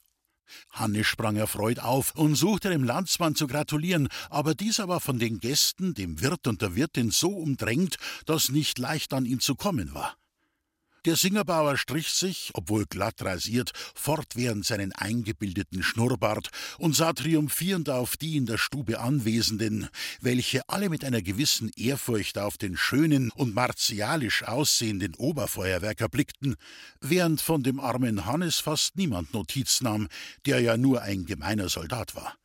Hannes 0.70 1.08
sprang 1.08 1.36
erfreut 1.36 1.80
auf 1.80 2.16
und 2.16 2.36
suchte 2.36 2.70
dem 2.70 2.86
Landsmann 2.86 3.36
zu 3.36 3.48
gratulieren, 3.48 4.08
aber 4.30 4.56
dieser 4.56 4.88
war 4.88 5.02
von 5.02 5.20
den 5.20 5.40
Gästen, 5.40 5.96
dem 5.96 6.22
Wirt 6.22 6.48
und 6.48 6.62
der 6.62 6.76
Wirtin 6.78 7.12
so 7.12 7.30
umdrängt, 7.30 7.98
dass 8.26 8.48
nicht 8.48 8.78
leicht 8.80 9.12
an 9.12 9.26
ihn 9.26 9.42
zu 9.42 9.56
kommen 9.56 9.94
war. 9.94 10.16
Der 11.06 11.18
Singerbauer 11.18 11.76
strich 11.76 12.08
sich, 12.12 12.52
obwohl 12.54 12.86
glatt 12.86 13.22
rasiert, 13.22 13.74
fortwährend 13.94 14.66
seinen 14.66 14.94
eingebildeten 14.94 15.84
Schnurrbart 15.84 16.48
und 16.78 16.96
sah 16.96 17.12
triumphierend 17.12 17.90
auf 17.90 18.16
die 18.16 18.38
in 18.38 18.46
der 18.46 18.58
Stube 18.58 19.02
Anwesenden, 19.02 19.90
welche 20.22 20.62
alle 20.70 20.88
mit 20.88 21.04
einer 21.04 21.22
gewissen 21.22 21.70
Ehrfurcht 21.76 22.38
auf 22.38 22.58
den 22.58 22.78
schönen 22.78 23.32
und 23.32 23.54
martialisch 23.54 24.44
aussehenden 24.44 25.14
Oberfeuerwerker 25.16 26.08
blickten, 26.08 26.56
während 27.02 27.42
von 27.42 27.64
dem 27.64 27.82
armen 27.82 28.26
Hannes 28.26 28.60
fast 28.60 28.96
niemand 28.96 29.34
Notiz 29.34 29.82
nahm, 29.82 30.08
der 30.46 30.62
ja 30.62 30.78
nur 30.78 31.02
ein 31.02 31.26
gemeiner 31.26 31.68
Soldat 31.68 32.16
war. 32.16 32.38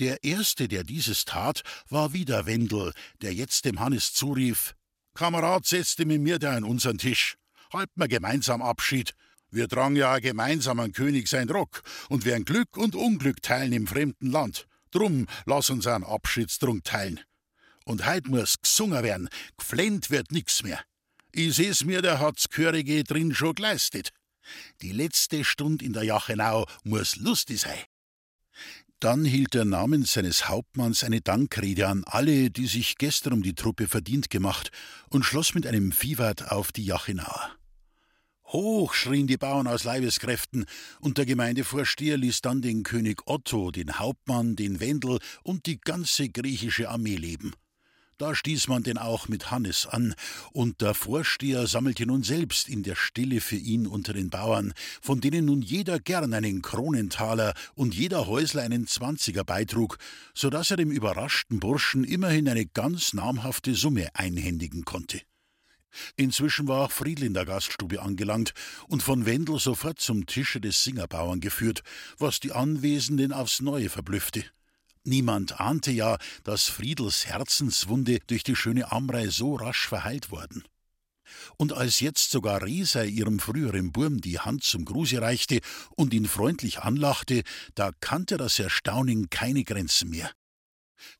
Der 0.00 0.22
erste, 0.22 0.68
der 0.68 0.84
dieses 0.84 1.24
tat, 1.24 1.62
war 1.88 2.12
wieder 2.12 2.44
Wendel, 2.44 2.92
der 3.22 3.32
jetzt 3.32 3.64
dem 3.64 3.80
Hannes 3.80 4.12
zurief: 4.12 4.74
Kamerad, 5.14 5.64
setz 5.64 5.96
dich 5.96 6.06
mit 6.06 6.20
mir 6.20 6.38
da 6.38 6.56
an 6.56 6.64
unseren 6.64 6.98
Tisch 6.98 7.38
halten 7.72 8.00
wir 8.00 8.08
gemeinsam 8.08 8.62
Abschied. 8.62 9.14
Wir 9.50 9.68
tragen 9.68 9.96
ja 9.96 10.18
gemeinsam 10.18 10.80
an 10.80 10.92
König 10.92 11.28
sein 11.28 11.48
Rock 11.48 11.82
und 12.08 12.24
werden 12.24 12.44
Glück 12.44 12.76
und 12.76 12.94
Unglück 12.94 13.42
teilen 13.42 13.72
im 13.72 13.86
fremden 13.86 14.30
Land. 14.30 14.66
Drum 14.90 15.26
lass 15.44 15.70
uns 15.70 15.86
einen 15.86 16.04
Abschiedstrunk 16.04 16.84
teilen. 16.84 17.20
Und 17.84 18.06
heut 18.06 18.26
muss 18.26 18.56
gesungen 18.60 19.02
werden, 19.02 19.28
geflennt 19.56 20.10
wird 20.10 20.32
nix 20.32 20.62
mehr. 20.62 20.80
Ich 21.32 21.54
seh's 21.56 21.84
mir, 21.84 22.02
der 22.02 22.18
hat's 22.18 22.48
Chörige 22.48 23.04
drin 23.04 23.34
schon 23.34 23.54
geleistet. 23.54 24.10
Die 24.82 24.92
letzte 24.92 25.44
Stund 25.44 25.82
in 25.82 25.92
der 25.92 26.04
Jachenau 26.04 26.66
muss 26.82 27.16
lustig 27.16 27.60
sein. 27.60 27.78
Dann 29.06 29.24
hielt 29.24 29.54
er 29.54 29.64
namens 29.64 30.14
seines 30.14 30.48
Hauptmanns 30.48 31.04
eine 31.04 31.20
Dankrede 31.20 31.86
an 31.86 32.02
alle, 32.06 32.50
die 32.50 32.66
sich 32.66 32.98
gestern 32.98 33.34
um 33.34 33.42
die 33.44 33.54
Truppe 33.54 33.86
verdient 33.86 34.30
gemacht, 34.30 34.72
und 35.10 35.22
schloss 35.22 35.54
mit 35.54 35.64
einem 35.64 35.92
Viehwart 35.92 36.50
auf 36.50 36.72
die 36.72 36.84
Jachenauer. 36.84 37.52
Hoch 38.46 38.94
schrien 38.94 39.28
die 39.28 39.36
Bauern 39.36 39.68
aus 39.68 39.84
Leibeskräften, 39.84 40.64
und 40.98 41.18
der 41.18 41.24
Gemeindevorsteher 41.24 42.16
ließ 42.16 42.40
dann 42.40 42.62
den 42.62 42.82
König 42.82 43.22
Otto, 43.26 43.70
den 43.70 44.00
Hauptmann, 44.00 44.56
den 44.56 44.80
Wendel 44.80 45.20
und 45.44 45.66
die 45.66 45.78
ganze 45.78 46.28
griechische 46.28 46.88
Armee 46.88 47.14
leben. 47.14 47.52
Da 48.18 48.34
stieß 48.34 48.68
man 48.68 48.82
denn 48.82 48.96
auch 48.96 49.28
mit 49.28 49.50
Hannes 49.50 49.84
an, 49.84 50.14
und 50.52 50.80
der 50.80 50.94
Vorsteher 50.94 51.66
sammelte 51.66 52.06
nun 52.06 52.22
selbst 52.22 52.66
in 52.66 52.82
der 52.82 52.94
Stille 52.94 53.42
für 53.42 53.56
ihn 53.56 53.86
unter 53.86 54.14
den 54.14 54.30
Bauern, 54.30 54.72
von 55.02 55.20
denen 55.20 55.44
nun 55.44 55.60
jeder 55.60 56.00
gern 56.00 56.32
einen 56.32 56.62
Kronentaler 56.62 57.52
und 57.74 57.94
jeder 57.94 58.26
Häusler 58.26 58.62
einen 58.62 58.86
Zwanziger 58.86 59.44
beitrug, 59.44 59.98
so 60.32 60.48
dass 60.48 60.70
er 60.70 60.78
dem 60.78 60.90
überraschten 60.90 61.60
Burschen 61.60 62.04
immerhin 62.04 62.48
eine 62.48 62.64
ganz 62.64 63.12
namhafte 63.12 63.74
Summe 63.74 64.08
einhändigen 64.14 64.86
konnte. 64.86 65.20
Inzwischen 66.16 66.68
war 66.68 66.86
auch 66.86 66.92
Friedl 66.92 67.24
in 67.24 67.34
der 67.34 67.44
Gaststube 67.44 68.00
angelangt 68.00 68.54
und 68.88 69.02
von 69.02 69.26
Wendel 69.26 69.58
sofort 69.58 70.00
zum 70.00 70.24
Tische 70.24 70.60
des 70.60 70.82
Singerbauern 70.82 71.40
geführt, 71.40 71.82
was 72.18 72.40
die 72.40 72.52
Anwesenden 72.52 73.34
aufs 73.34 73.60
Neue 73.60 73.90
verblüffte. 73.90 74.44
Niemand 75.06 75.60
ahnte 75.60 75.92
ja, 75.92 76.18
dass 76.42 76.64
Friedels 76.64 77.26
Herzenswunde 77.26 78.18
durch 78.26 78.42
die 78.42 78.56
schöne 78.56 78.90
Amrei 78.90 79.28
so 79.28 79.54
rasch 79.54 79.86
verheilt 79.86 80.32
worden. 80.32 80.64
Und 81.58 81.72
als 81.72 82.00
jetzt 82.00 82.32
sogar 82.32 82.62
Resa 82.62 83.04
ihrem 83.04 83.38
früheren 83.38 83.92
Burm 83.92 84.20
die 84.20 84.40
Hand 84.40 84.64
zum 84.64 84.84
Gruße 84.84 85.22
reichte 85.22 85.60
und 85.94 86.12
ihn 86.12 86.26
freundlich 86.26 86.80
anlachte, 86.80 87.44
da 87.76 87.92
kannte 88.00 88.36
das 88.36 88.58
Erstaunen 88.58 89.30
keine 89.30 89.62
Grenzen 89.62 90.10
mehr. 90.10 90.32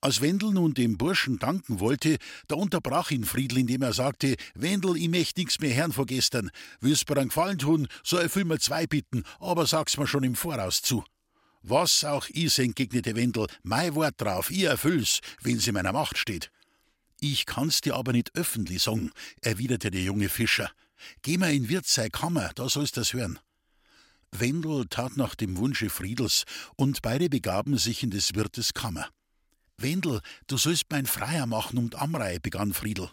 Als 0.00 0.21
Wendel 0.21 0.50
nun 0.50 0.75
dem 0.75 0.99
Burschen 0.99 1.38
danken 1.38 1.78
wollte, 1.78 2.16
da 2.49 2.57
unterbrach 2.57 3.12
ihn 3.12 3.25
Friedl, 3.25 3.59
indem 3.59 3.83
er 3.83 3.93
sagte: 3.93 4.35
Wendel, 4.55 4.97
ich 4.97 5.09
möcht 5.09 5.38
nix 5.38 5.61
mehr 5.61 5.76
hören 5.76 5.93
vor 5.93 6.07
gestern. 6.07 6.50
Willst 6.81 7.09
mir 7.09 7.19
einen 7.19 7.28
Gefallen 7.28 7.59
tun, 7.59 7.87
so 8.02 8.16
erfüll 8.16 8.47
mir 8.47 8.59
zwei 8.59 8.88
Bitten, 8.88 9.23
aber 9.38 9.64
sag's 9.66 9.97
mir 9.97 10.09
schon 10.09 10.25
im 10.25 10.35
Voraus 10.35 10.83
zu. 10.83 11.05
Was 11.68 12.04
auch 12.04 12.28
is, 12.28 12.61
entgegnete 12.61 13.16
Wendel, 13.16 13.49
mein 13.64 13.96
Wort 13.96 14.14
drauf, 14.18 14.52
ich 14.52 14.62
erfüll's, 14.62 15.18
wenn's 15.42 15.66
in 15.66 15.75
meiner 15.75 15.92
Macht 15.92 16.16
steht. 16.16 16.52
Ich 17.18 17.44
kann's 17.44 17.80
dir 17.80 17.96
aber 17.96 18.12
nicht 18.12 18.37
öffentlich 18.37 18.85
sagen, 18.85 19.11
erwiderte 19.42 19.90
der 19.90 20.02
junge 20.02 20.28
Fischer. 20.28 20.70
Geh 21.23 21.38
mal 21.38 21.52
in 21.52 21.68
Wirt 21.68 21.87
sei 21.87 22.08
Kammer, 22.08 22.52
da 22.54 22.68
sollst 22.68 22.96
das 22.96 23.14
hören. 23.14 23.40
Wendel 24.30 24.87
tat 24.88 25.16
nach 25.16 25.35
dem 25.35 25.56
Wunsche 25.56 25.90
Friedels, 25.90 26.44
und 26.76 27.02
beide 27.02 27.28
begaben 27.28 27.76
sich 27.78 28.04
in 28.04 28.11
des 28.11 28.37
Wirtes 28.37 28.73
Kammer. 28.73 29.08
Wendel, 29.76 30.20
du 30.46 30.58
sollst 30.58 30.85
mein 30.90 31.06
Freier 31.06 31.46
machen 31.46 31.78
und 31.78 31.96
Amrei, 31.96 32.38
begann 32.38 32.75
Friedel. 32.75 33.11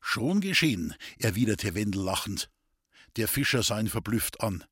Schon 0.00 0.40
geschehen, 0.40 0.94
erwiderte 1.18 1.74
Wendel 1.74 2.02
lachend. 2.02 2.48
Der 3.16 3.26
Fischer 3.26 3.64
sah 3.64 3.80
ihn 3.80 3.88
verblüfft 3.88 4.42
an. 4.42 4.62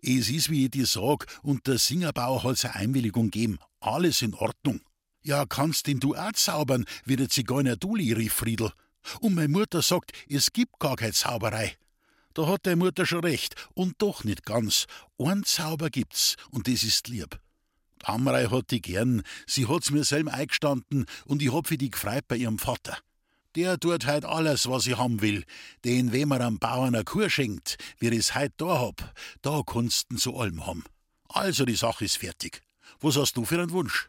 Es 0.00 0.28
ist, 0.28 0.50
wie 0.50 0.64
ich 0.64 0.70
dir 0.70 0.86
sag, 0.86 1.26
und 1.42 1.66
der 1.66 1.78
Singerbauer 1.78 2.44
hat 2.44 2.58
seine 2.58 2.76
Einwilligung 2.76 3.30
geben. 3.30 3.58
Alles 3.80 4.22
in 4.22 4.34
Ordnung. 4.34 4.80
Ja, 5.22 5.46
kannst 5.46 5.86
denn 5.86 6.00
du 6.00 6.14
auch 6.14 6.32
zaubern, 6.32 6.84
wie 7.04 7.16
der 7.16 7.28
Zigeuner 7.28 7.76
Duli, 7.76 8.12
rief 8.12 8.34
Friedel. 8.34 8.72
Und 9.20 9.34
meine 9.34 9.48
Mutter 9.48 9.82
sagt, 9.82 10.12
es 10.28 10.52
gibt 10.52 10.78
gar 10.78 10.96
keine 10.96 11.12
Zauberei. 11.12 11.76
Da 12.34 12.46
hat 12.46 12.66
deine 12.66 12.76
Mutter 12.76 13.06
schon 13.06 13.20
recht, 13.20 13.54
und 13.74 13.94
doch 13.98 14.24
nicht 14.24 14.44
ganz. 14.44 14.86
Ein 15.18 15.44
Zauber 15.44 15.90
gibt's, 15.90 16.36
und 16.50 16.66
das 16.66 16.82
ist 16.82 17.08
lieb. 17.08 17.38
Amrei 18.04 18.46
hat 18.46 18.70
die 18.70 18.80
gern, 18.80 19.22
sie 19.46 19.66
hat's 19.68 19.90
mir 19.90 20.04
selber 20.04 20.34
eingestanden 20.34 21.06
und 21.24 21.42
ich 21.42 21.52
hab 21.52 21.68
für 21.68 21.78
die 21.78 21.90
gefreut 21.90 22.26
bei 22.26 22.36
ihrem 22.36 22.58
Vater. 22.58 22.98
Der 23.54 23.78
tut 23.78 24.06
heut 24.06 24.24
alles, 24.24 24.66
was 24.68 24.86
ich 24.86 24.96
haben 24.96 25.20
will, 25.20 25.44
denn 25.84 26.12
wenn 26.12 26.28
man 26.28 26.40
am 26.40 26.58
Bauern 26.58 26.94
eine 26.94 27.04
Kur 27.04 27.28
schenkt, 27.28 27.76
wie 27.98 28.08
ich's 28.08 28.34
heut 28.34 28.52
da 28.56 28.78
hab, 28.78 29.14
da 29.42 29.58
kannst'n 29.60 30.16
zu 30.16 30.36
allem 30.36 30.66
haben. 30.66 30.84
Also 31.28 31.64
die 31.66 31.76
Sache 31.76 32.04
ist 32.06 32.16
fertig. 32.16 32.62
Was 33.00 33.16
hast 33.16 33.36
du 33.36 33.44
für 33.44 33.60
einen 33.60 33.70
Wunsch? 33.70 34.08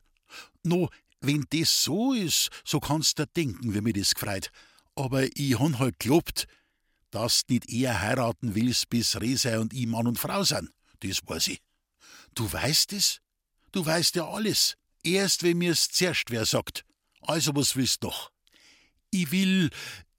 No, 0.63 0.89
wenn 1.19 1.45
das 1.49 1.83
so 1.83 2.13
ist, 2.13 2.49
so 2.63 2.79
kannst 2.79 3.19
du 3.19 3.25
denken, 3.25 3.73
wie 3.73 3.81
mir 3.81 3.93
das 3.93 4.15
gefreut. 4.15 4.49
Aber 4.95 5.23
ich 5.35 5.59
han 5.59 5.79
halt 5.79 5.99
gelobt, 5.99 6.47
dass 7.11 7.45
du 7.45 7.53
nicht 7.53 7.69
eher 7.69 8.01
heiraten 8.01 8.55
willst, 8.55 8.89
bis 8.89 9.19
Resa 9.19 9.59
und 9.59 9.73
ich 9.73 9.87
Mann 9.87 10.07
und 10.07 10.19
Frau 10.19 10.43
sind. 10.43 10.71
Das 10.99 11.19
weiß 11.25 11.47
ich. 11.49 11.61
Du 12.33 12.51
weißt 12.51 12.93
es? 12.93 13.19
Du 13.71 13.85
weißt 13.85 14.15
ja 14.15 14.27
alles. 14.27 14.75
Erst 15.03 15.43
wenn 15.43 15.57
mir's 15.57 15.89
zuerst 15.89 16.29
wer 16.29 16.45
sagt. 16.45 16.85
Also 17.21 17.55
was 17.55 17.75
willst 17.75 18.03
noch? 18.03 18.32
Ich 19.13 19.31
will, 19.31 19.69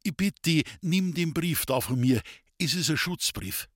ich 0.04 0.16
bitte, 0.16 0.62
nimm 0.80 1.14
den 1.14 1.34
Brief 1.34 1.66
da 1.66 1.80
von 1.80 1.98
mir. 1.98 2.22
Es 2.58 2.74
ist 2.74 2.90
ein 2.90 2.96
Schutzbrief. 2.96 3.68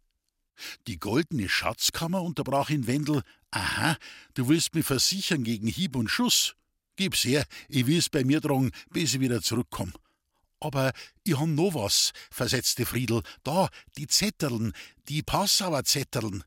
Die 0.87 1.01
goldene 1.01 1.49
Schatzkammer 1.49 2.23
unterbrach 2.23 2.71
ihn 2.71 2.87
Wendel. 2.87 3.23
Aha, 3.51 3.97
du 4.35 4.49
willst 4.49 4.77
mich 4.77 4.87
versichern 4.87 5.43
gegen 5.43 5.67
Hieb 5.67 5.97
und 5.97 6.09
Schuss. 6.09 6.55
Gib's 6.95 7.25
her, 7.25 7.45
ich 7.69 7.89
will's 7.89 8.09
bei 8.09 8.23
mir 8.23 8.41
tragen, 8.41 8.71
bis 8.91 9.15
ich 9.15 9.21
wieder 9.21 9.43
zurückkomm. 9.43 9.93
Aber 10.61 10.93
ich 11.25 11.37
hab 11.37 11.49
noch 11.49 11.75
was, 11.75 12.13
versetzte 12.31 12.87
Friedel. 12.87 13.23
Da, 13.43 13.71
die 13.97 14.07
Zetterln, 14.07 14.73
die 15.09 15.25
Passauer 15.25 15.83
Zetterln. 15.83 16.45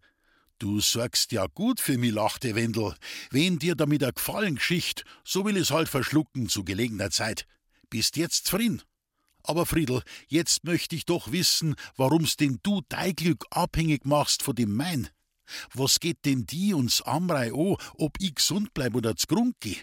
Du 0.60 0.80
sorgst 0.80 1.34
ja 1.34 1.48
gut 1.48 1.82
für 1.82 1.98
mich, 1.98 2.14
lachte 2.14 2.56
Wendel. 2.56 2.96
Wenn 3.32 3.60
dir 3.60 3.76
damit 3.76 4.02
a 4.06 4.12
Gefallen 4.12 4.56
geschicht, 4.56 5.04
so 5.26 5.44
will 5.44 5.58
ich's 5.58 5.72
halt 5.72 5.90
verschlucken 5.90 6.48
zu 6.48 6.64
gelegener 6.64 7.12
Zeit. 7.12 7.46
Bist 7.92 8.16
jetzt 8.16 8.48
zufrieden? 8.48 8.82
Aber 9.44 9.66
Friedel, 9.66 10.02
jetzt 10.28 10.64
möchte 10.64 10.96
ich 10.96 11.06
doch 11.06 11.32
wissen, 11.32 11.76
warum's 11.98 12.38
denn 12.38 12.60
du 12.64 12.82
dein 12.90 13.16
Glück 13.16 13.46
abhängig 13.50 14.06
machst 14.06 14.44
von 14.44 14.56
dem 14.56 14.74
mein. 14.74 15.10
Was 15.74 16.00
geht 16.00 16.24
denn 16.26 16.46
die 16.46 16.74
uns 16.74 17.02
Amrei 17.02 17.52
an, 17.52 17.76
ob 17.98 18.18
ich 18.20 18.36
gesund 18.36 18.74
bleib 18.74 18.96
oder 18.96 19.12
z'Grund 19.12 19.56
geh? 19.60 19.78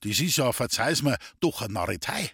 Das 0.00 0.18
is 0.18 0.36
ja, 0.36 0.52
verzeih's 0.52 1.02
mir, 1.02 1.18
doch 1.40 1.60
a 1.60 1.68
Narretei. 1.68 2.30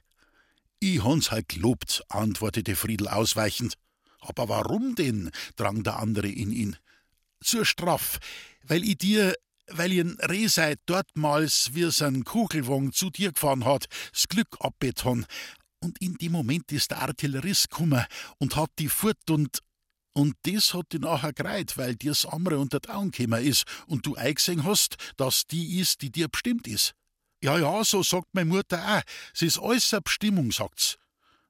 Ich 0.78 1.02
hans 1.02 1.32
halt 1.32 1.48
gelobt, 1.48 2.04
antwortete 2.08 2.76
Friedel 2.76 3.08
ausweichend. 3.08 3.74
Aber 4.20 4.48
warum 4.48 4.94
denn? 4.94 5.30
drang 5.56 5.82
der 5.82 5.98
andere 5.98 6.28
in 6.28 6.52
ihn 6.52 6.76
zur 7.42 7.64
Straf, 7.64 8.18
weil 8.62 8.84
ich 8.84 8.98
dir, 8.98 9.34
weil 9.68 9.92
ich 9.92 10.00
ein 10.00 10.18
Rehseit 10.20 10.78
dortmals, 10.86 11.70
wie 11.72 11.82
es 11.82 12.02
ein 12.02 12.24
Kugelwagen 12.24 12.92
zu 12.92 13.10
dir 13.10 13.32
gefahren 13.32 13.64
hat, 13.64 13.86
das 14.12 14.28
Glück 14.28 14.56
abbeton. 14.60 15.26
Und 15.80 16.00
in 16.00 16.14
dem 16.14 16.32
Moment 16.32 16.72
ist 16.72 16.90
der 16.90 17.02
Artillerist 17.02 17.70
gekommen 17.70 18.04
und 18.38 18.56
hat 18.56 18.70
die 18.78 18.88
fort 18.88 19.30
und 19.30 19.60
und 20.12 20.34
das 20.44 20.72
hat 20.72 20.92
die 20.92 20.98
nachher 20.98 21.34
gereiht, 21.34 21.76
weil 21.76 21.94
dir's 21.94 22.24
andere 22.24 22.58
unter 22.58 22.80
die 22.80 22.88
Augen 22.88 23.10
gekommen 23.10 23.44
ist 23.44 23.64
und 23.86 24.06
du 24.06 24.14
eingesehen 24.14 24.64
hast, 24.64 24.96
dass 25.18 25.46
die 25.46 25.78
ist, 25.78 26.00
die 26.00 26.10
dir 26.10 26.28
bestimmt 26.28 26.66
ist. 26.66 26.94
Ja, 27.42 27.58
ja, 27.58 27.84
so 27.84 28.02
sagt 28.02 28.28
meine 28.32 28.48
Mutter 28.48 28.96
auch. 28.96 29.02
Es 29.34 29.42
ist 29.42 29.58
eine 29.58 30.00
Bestimmung, 30.00 30.52
sagt's. 30.52 30.96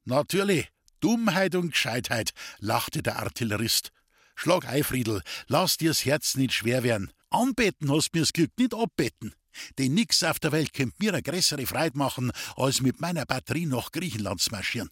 Natürlich, 0.04 0.68
Dummheit 0.98 1.54
und 1.54 1.70
Gescheitheit, 1.70 2.32
lachte 2.58 3.04
der 3.04 3.20
Artillerist. 3.20 3.92
Schlag 4.34 4.66
ein, 4.66 4.82
Friedel, 4.82 5.22
lass 5.46 5.76
dir's 5.76 6.04
Herz 6.04 6.34
nicht 6.34 6.52
schwer 6.52 6.82
werden. 6.82 7.12
Anbeten 7.30 7.90
hast 7.90 8.14
mir's 8.14 8.32
Glück, 8.32 8.50
nicht 8.58 8.74
abbeten. 8.74 9.34
Denn 9.78 9.94
nix 9.94 10.22
auf 10.22 10.38
der 10.38 10.52
Welt 10.52 10.72
könnt 10.72 10.98
mir 11.00 11.12
eine 11.12 11.22
größere 11.22 11.66
Freude 11.66 11.96
machen, 11.96 12.30
als 12.56 12.82
mit 12.82 13.00
meiner 13.00 13.24
Batterie 13.24 13.66
nach 13.66 13.90
Griechenland 13.90 14.40
zu 14.40 14.50
marschieren. 14.50 14.90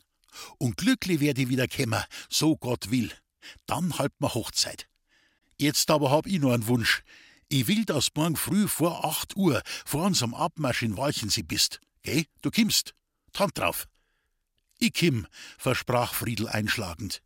Und 0.58 0.76
glücklich 0.76 1.20
werde 1.20 1.42
ich 1.42 1.48
wieder 1.48 1.68
kommen, 1.68 2.02
so 2.28 2.56
Gott 2.56 2.90
will. 2.90 3.12
Dann 3.66 3.98
halt 3.98 4.12
ma 4.18 4.32
Hochzeit. 4.32 4.88
Jetzt 5.58 5.90
aber 5.90 6.10
hab 6.10 6.26
ich 6.26 6.40
noch 6.40 6.52
einen 6.52 6.66
Wunsch. 6.66 7.02
Ich 7.48 7.68
will, 7.68 7.84
dass 7.84 8.08
morgen 8.14 8.36
früh 8.36 8.66
vor 8.66 9.04
acht 9.04 9.36
Uhr 9.36 9.62
vor 9.84 10.04
unserem 10.04 10.34
Abmarsch 10.34 10.82
in 10.82 10.96
Walchensee 10.96 11.42
bist. 11.42 11.80
Geh, 12.02 12.24
du 12.42 12.50
kimmst. 12.50 12.94
Hand 13.36 13.58
drauf. 13.58 13.86
Ich 14.78 14.92
kimm, 14.92 15.26
versprach 15.58 16.14
Friedel 16.14 16.48
einschlagend. 16.48 17.22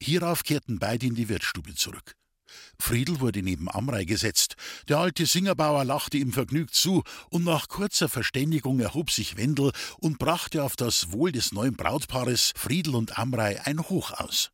Hierauf 0.00 0.42
kehrten 0.42 0.78
beide 0.78 1.06
in 1.06 1.14
die 1.14 1.28
Wirtsstube 1.28 1.74
zurück. 1.74 2.14
Friedel 2.78 3.20
wurde 3.20 3.42
neben 3.42 3.70
Amrei 3.70 4.04
gesetzt. 4.04 4.56
Der 4.88 4.98
alte 4.98 5.26
Singerbauer 5.26 5.84
lachte 5.84 6.18
ihm 6.18 6.32
vergnügt 6.32 6.74
zu, 6.74 7.02
und 7.30 7.44
nach 7.44 7.68
kurzer 7.68 8.08
Verständigung 8.08 8.80
erhob 8.80 9.10
sich 9.10 9.36
Wendel 9.36 9.72
und 9.98 10.18
brachte 10.18 10.64
auf 10.64 10.76
das 10.76 11.12
Wohl 11.12 11.32
des 11.32 11.52
neuen 11.52 11.76
Brautpaares 11.76 12.52
Friedel 12.56 12.94
und 12.94 13.18
Amrei 13.18 13.64
ein 13.64 13.80
Hoch 13.80 14.10
aus. 14.12 14.50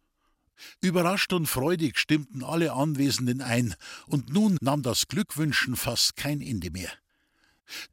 Überrascht 0.81 1.33
und 1.33 1.47
freudig 1.47 1.99
stimmten 1.99 2.43
alle 2.43 2.73
Anwesenden 2.73 3.41
ein, 3.41 3.75
und 4.07 4.33
nun 4.33 4.59
nahm 4.61 4.83
das 4.83 5.09
Glückwünschen 5.09 5.77
fast 5.77 6.17
kein 6.17 6.41
Ende 6.41 6.71
mehr. 6.71 6.91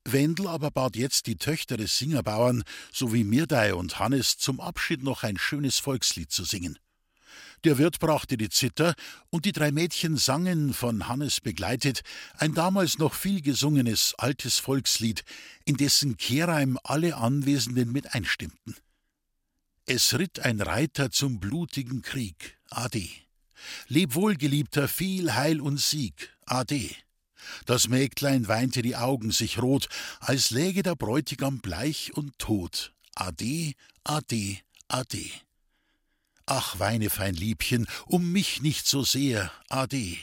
Wendel 0.04 0.48
aber 0.48 0.72
bat 0.72 0.96
jetzt 0.96 1.28
die 1.28 1.36
Töchter 1.36 1.78
des 1.78 1.98
Singerbauern 1.98 2.64
sowie 2.94 3.24
Mirdei 3.24 3.76
und 3.76 4.00
Hannes 4.00 4.38
zum 4.38 4.60
Abschied 4.60 5.04
noch 5.04 5.24
ein 5.24 5.38
schönes 5.38 5.80
Volkslied 5.80 6.32
zu 6.32 6.44
singen. 6.44 6.80
Der 7.64 7.78
Wirt 7.78 8.00
brachte 8.00 8.38
die 8.38 8.50
Zither, 8.50 8.94
und 9.30 9.46
die 9.46 9.52
drei 9.52 9.72
Mädchen 9.72 10.18
sangen, 10.18 10.74
von 10.74 11.08
Hannes 11.08 11.42
begleitet, 11.42 12.02
ein 12.38 12.54
damals 12.54 12.98
noch 12.98 13.14
viel 13.14 13.42
gesungenes 13.42 14.14
altes 14.18 14.60
Volkslied, 14.60 15.24
in 15.66 15.78
dessen 15.78 16.18
Kehrreim 16.18 16.78
alle 16.84 17.16
Anwesenden 17.16 17.92
mit 17.92 18.14
einstimmten. 18.14 18.76
Es 19.86 20.18
ritt 20.18 20.40
ein 20.40 20.62
Reiter 20.62 21.12
zum 21.12 21.40
blutigen 21.40 22.02
Krieg, 22.02 22.58
Ade. 22.70 23.08
Leb 23.88 24.16
wohl, 24.16 24.36
Geliebter, 24.36 24.88
viel 24.88 25.34
Heil 25.34 25.62
und 25.62 25.80
Sieg, 25.80 26.36
Ade. 26.46 26.90
Das 27.66 27.88
Mägdlein 27.88 28.48
weinte 28.48 28.82
die 28.82 28.96
Augen 28.96 29.32
sich 29.32 29.62
rot, 29.62 29.88
als 30.20 30.50
läge 30.50 30.84
der 30.84 30.96
Bräutigam 30.96 31.60
bleich 31.60 32.14
und 32.16 32.38
tot. 32.40 32.94
Ade, 33.16 33.74
ade, 34.04 34.58
ade. 34.88 35.45
Ach, 36.46 36.80
weine, 36.80 37.10
fein 37.10 37.34
Liebchen, 37.34 37.88
um 38.06 38.32
mich 38.32 38.62
nicht 38.62 38.86
so 38.86 39.04
sehr, 39.04 39.52
ade. 39.70 40.18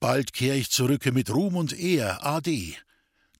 Bald 0.00 0.32
kehr 0.32 0.54
ich 0.54 0.70
zurücke 0.70 1.12
mit 1.12 1.30
Ruhm 1.30 1.56
und 1.56 1.72
Ehr, 1.72 2.24
ade. 2.26 2.74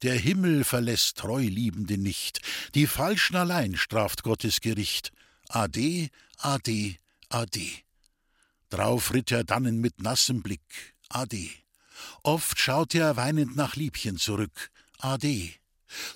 Der 0.02 0.14
Himmel 0.14 0.64
verlässt 0.64 1.18
Treuliebende 1.18 1.98
nicht, 1.98 2.40
die 2.74 2.86
Falschen 2.86 3.36
allein 3.36 3.76
straft 3.76 4.22
Gottes 4.22 4.60
Gericht. 4.60 5.12
Ade, 5.48 6.08
ade, 6.38 6.96
ade. 7.28 7.68
Drauf 8.70 9.12
ritt 9.12 9.30
er 9.30 9.44
dannen 9.44 9.80
mit 9.80 10.00
nassem 10.00 10.42
Blick, 10.42 10.94
ade. 11.08 11.50
Oft 12.22 12.58
schaute 12.58 12.98
er 12.98 13.16
weinend 13.16 13.56
nach 13.56 13.76
Liebchen 13.76 14.18
zurück, 14.18 14.70
ade. 14.98 15.50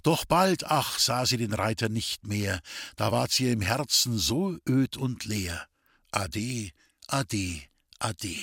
Doch 0.03 0.25
bald, 0.25 0.65
ach, 0.67 0.99
sah 0.99 1.27
sie 1.27 1.37
den 1.37 1.53
Reiter 1.53 1.89
nicht 1.89 2.27
mehr, 2.27 2.61
da 2.97 3.13
ward 3.13 3.31
sie 3.31 3.51
im 3.51 3.61
Herzen 3.61 4.19
so 4.19 4.59
öd 4.69 4.97
und 4.97 5.25
leer. 5.25 5.70
Ade, 6.13 6.73
ade, 7.07 7.63
ade. 7.99 8.37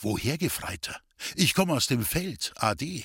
Woher, 0.00 0.38
Gefreiter? 0.38 1.00
Ich 1.34 1.54
komm 1.54 1.70
aus 1.70 1.86
dem 1.86 2.04
Feld, 2.04 2.52
ade. 2.56 3.04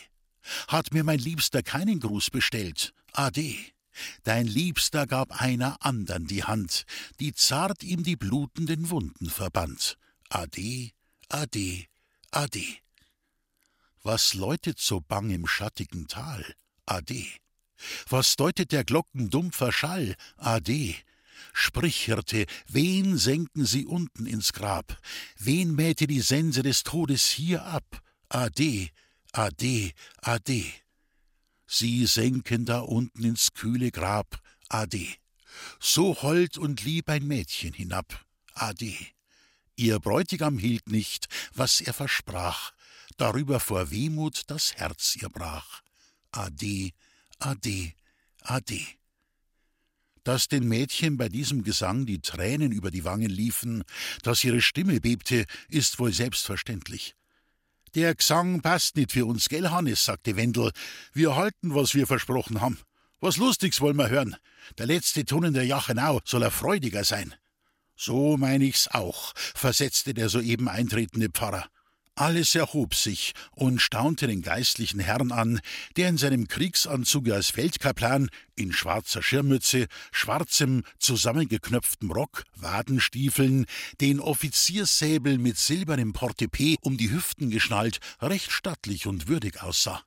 Hat 0.67 0.93
mir 0.93 1.03
mein 1.03 1.19
Liebster 1.19 1.63
keinen 1.63 1.99
Gruß 1.99 2.29
bestellt, 2.29 2.93
ade. 3.13 3.55
Dein 4.23 4.47
Liebster 4.47 5.07
gab 5.07 5.39
einer 5.39 5.77
andern 5.85 6.25
die 6.25 6.43
Hand, 6.43 6.85
die 7.19 7.33
zart 7.33 7.83
ihm 7.83 8.03
die 8.03 8.15
blutenden 8.15 8.89
Wunden 8.89 9.29
verband. 9.29 9.97
Ade, 10.29 10.91
ade, 11.29 11.85
ade. 12.31 12.65
Was 14.01 14.33
läutet 14.33 14.79
so 14.79 14.99
bang 14.99 15.29
im 15.29 15.47
schattigen 15.47 16.07
Tal? 16.07 16.55
Ade. 16.85 17.25
Was 18.09 18.35
deutet 18.35 18.71
der 18.71 18.83
Glocken 18.83 19.29
dumpfer 19.29 19.71
Schall? 19.71 20.15
Ade. 20.37 20.95
Sprich, 21.51 22.05
Hirte, 22.05 22.45
wen 22.67 23.17
senken 23.17 23.65
sie 23.65 23.85
unten 23.85 24.25
ins 24.25 24.53
Grab? 24.53 24.97
Wen 25.37 25.75
mähte 25.75 26.07
die 26.07 26.21
Sense 26.21 26.63
des 26.63 26.83
Todes 26.83 27.29
hier 27.29 27.65
ab? 27.65 28.01
Ade, 28.29 28.89
ade, 29.31 29.91
ade. 30.21 30.65
Sie 31.67 32.05
senken 32.05 32.65
da 32.65 32.79
unten 32.79 33.23
ins 33.23 33.53
kühle 33.53 33.91
Grab, 33.91 34.41
ade. 34.69 35.07
So 35.79 36.21
hold 36.21 36.57
und 36.57 36.83
lieb 36.83 37.09
ein 37.09 37.27
Mädchen 37.27 37.73
hinab, 37.73 38.25
ade. 38.53 38.95
Ihr 39.75 39.99
Bräutigam 39.99 40.57
hielt 40.57 40.89
nicht, 40.89 41.27
was 41.53 41.81
er 41.81 41.93
versprach, 41.93 42.71
darüber 43.17 43.59
vor 43.59 43.91
Wehmut 43.91 44.43
das 44.47 44.75
Herz 44.75 45.15
ihr 45.15 45.29
brach. 45.29 45.81
Ade, 46.31 46.91
ade, 47.39 47.93
ade 48.41 49.02
dass 50.23 50.47
den 50.47 50.67
Mädchen 50.67 51.17
bei 51.17 51.29
diesem 51.29 51.63
Gesang 51.63 52.05
die 52.05 52.21
Tränen 52.21 52.71
über 52.71 52.91
die 52.91 53.03
Wangen 53.03 53.29
liefen, 53.29 53.83
dass 54.21 54.43
ihre 54.43 54.61
Stimme 54.61 54.99
bebte, 54.99 55.45
ist 55.69 55.99
wohl 55.99 56.13
selbstverständlich. 56.13 57.15
Der 57.95 58.15
Gesang 58.15 58.61
passt 58.61 58.95
nicht 58.95 59.11
für 59.11 59.25
uns, 59.25 59.49
gell, 59.49 59.69
Hannes, 59.69 60.05
sagte 60.05 60.35
Wendel. 60.35 60.71
Wir 61.13 61.35
halten, 61.35 61.75
was 61.75 61.93
wir 61.93 62.07
versprochen 62.07 62.59
haben. 62.59 62.79
Was 63.19 63.37
Lustiges 63.37 63.81
wollen 63.81 63.97
wir 63.97 64.09
hören. 64.09 64.35
Der 64.77 64.87
letzte 64.87 65.25
Ton 65.25 65.43
in 65.43 65.53
der 65.53 65.65
Jachenau 65.65 66.19
soll 66.25 66.43
er 66.43 66.51
freudiger 66.51 67.03
sein. 67.03 67.35
So 67.95 68.35
meine 68.37 68.65
ich's 68.65 68.87
auch, 68.87 69.33
versetzte 69.35 70.13
der 70.13 70.29
soeben 70.29 70.67
eintretende 70.67 71.29
Pfarrer. 71.29 71.67
Alles 72.15 72.53
erhob 72.53 72.93
sich 72.93 73.33
und 73.55 73.81
staunte 73.81 74.27
den 74.27 74.43
geistlichen 74.43 74.99
Herrn 74.99 75.31
an, 75.31 75.59
der 75.97 76.09
in 76.09 76.17
seinem 76.17 76.47
Kriegsanzuge 76.47 77.33
als 77.33 77.49
Feldkaplan, 77.49 78.29
in 78.55 78.71
schwarzer 78.71 79.23
Schirmmütze, 79.23 79.87
schwarzem, 80.11 80.83
zusammengeknöpftem 80.99 82.11
Rock, 82.11 82.43
Wadenstiefeln, 82.55 83.65
den 83.99 84.19
Offizierssäbel 84.19 85.39
mit 85.39 85.57
silbernem 85.57 86.13
Portepee 86.13 86.77
um 86.81 86.97
die 86.97 87.09
Hüften 87.09 87.49
geschnallt, 87.49 87.99
recht 88.21 88.51
stattlich 88.51 89.07
und 89.07 89.27
würdig 89.27 89.63
aussah. 89.63 90.03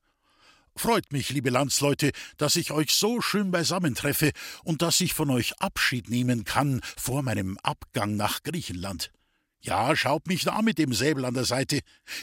Freut 0.77 1.11
mich, 1.11 1.31
liebe 1.31 1.51
Landsleute, 1.51 2.13
dass 2.37 2.55
ich 2.55 2.71
euch 2.71 2.91
so 2.91 3.21
schön 3.21 3.51
beisammentreffe 3.51 4.31
und 4.63 4.81
dass 4.81 5.01
ich 5.01 5.13
von 5.13 5.31
euch 5.31 5.59
Abschied 5.59 6.09
nehmen 6.09 6.45
kann 6.45 6.83
vor 6.97 7.23
meinem 7.23 7.59
Abgang 7.65 8.15
nach 8.15 8.45
Griechenland. 8.45 9.11
Ja, 9.67 9.97
schaut 9.97 10.29
mich 10.29 10.45
da 10.45 10.63
mit 10.63 10.79
dem 10.79 10.95
Säbel 10.95 11.25
an 11.25 11.35
der 11.35 11.45
Seite. 11.45 11.81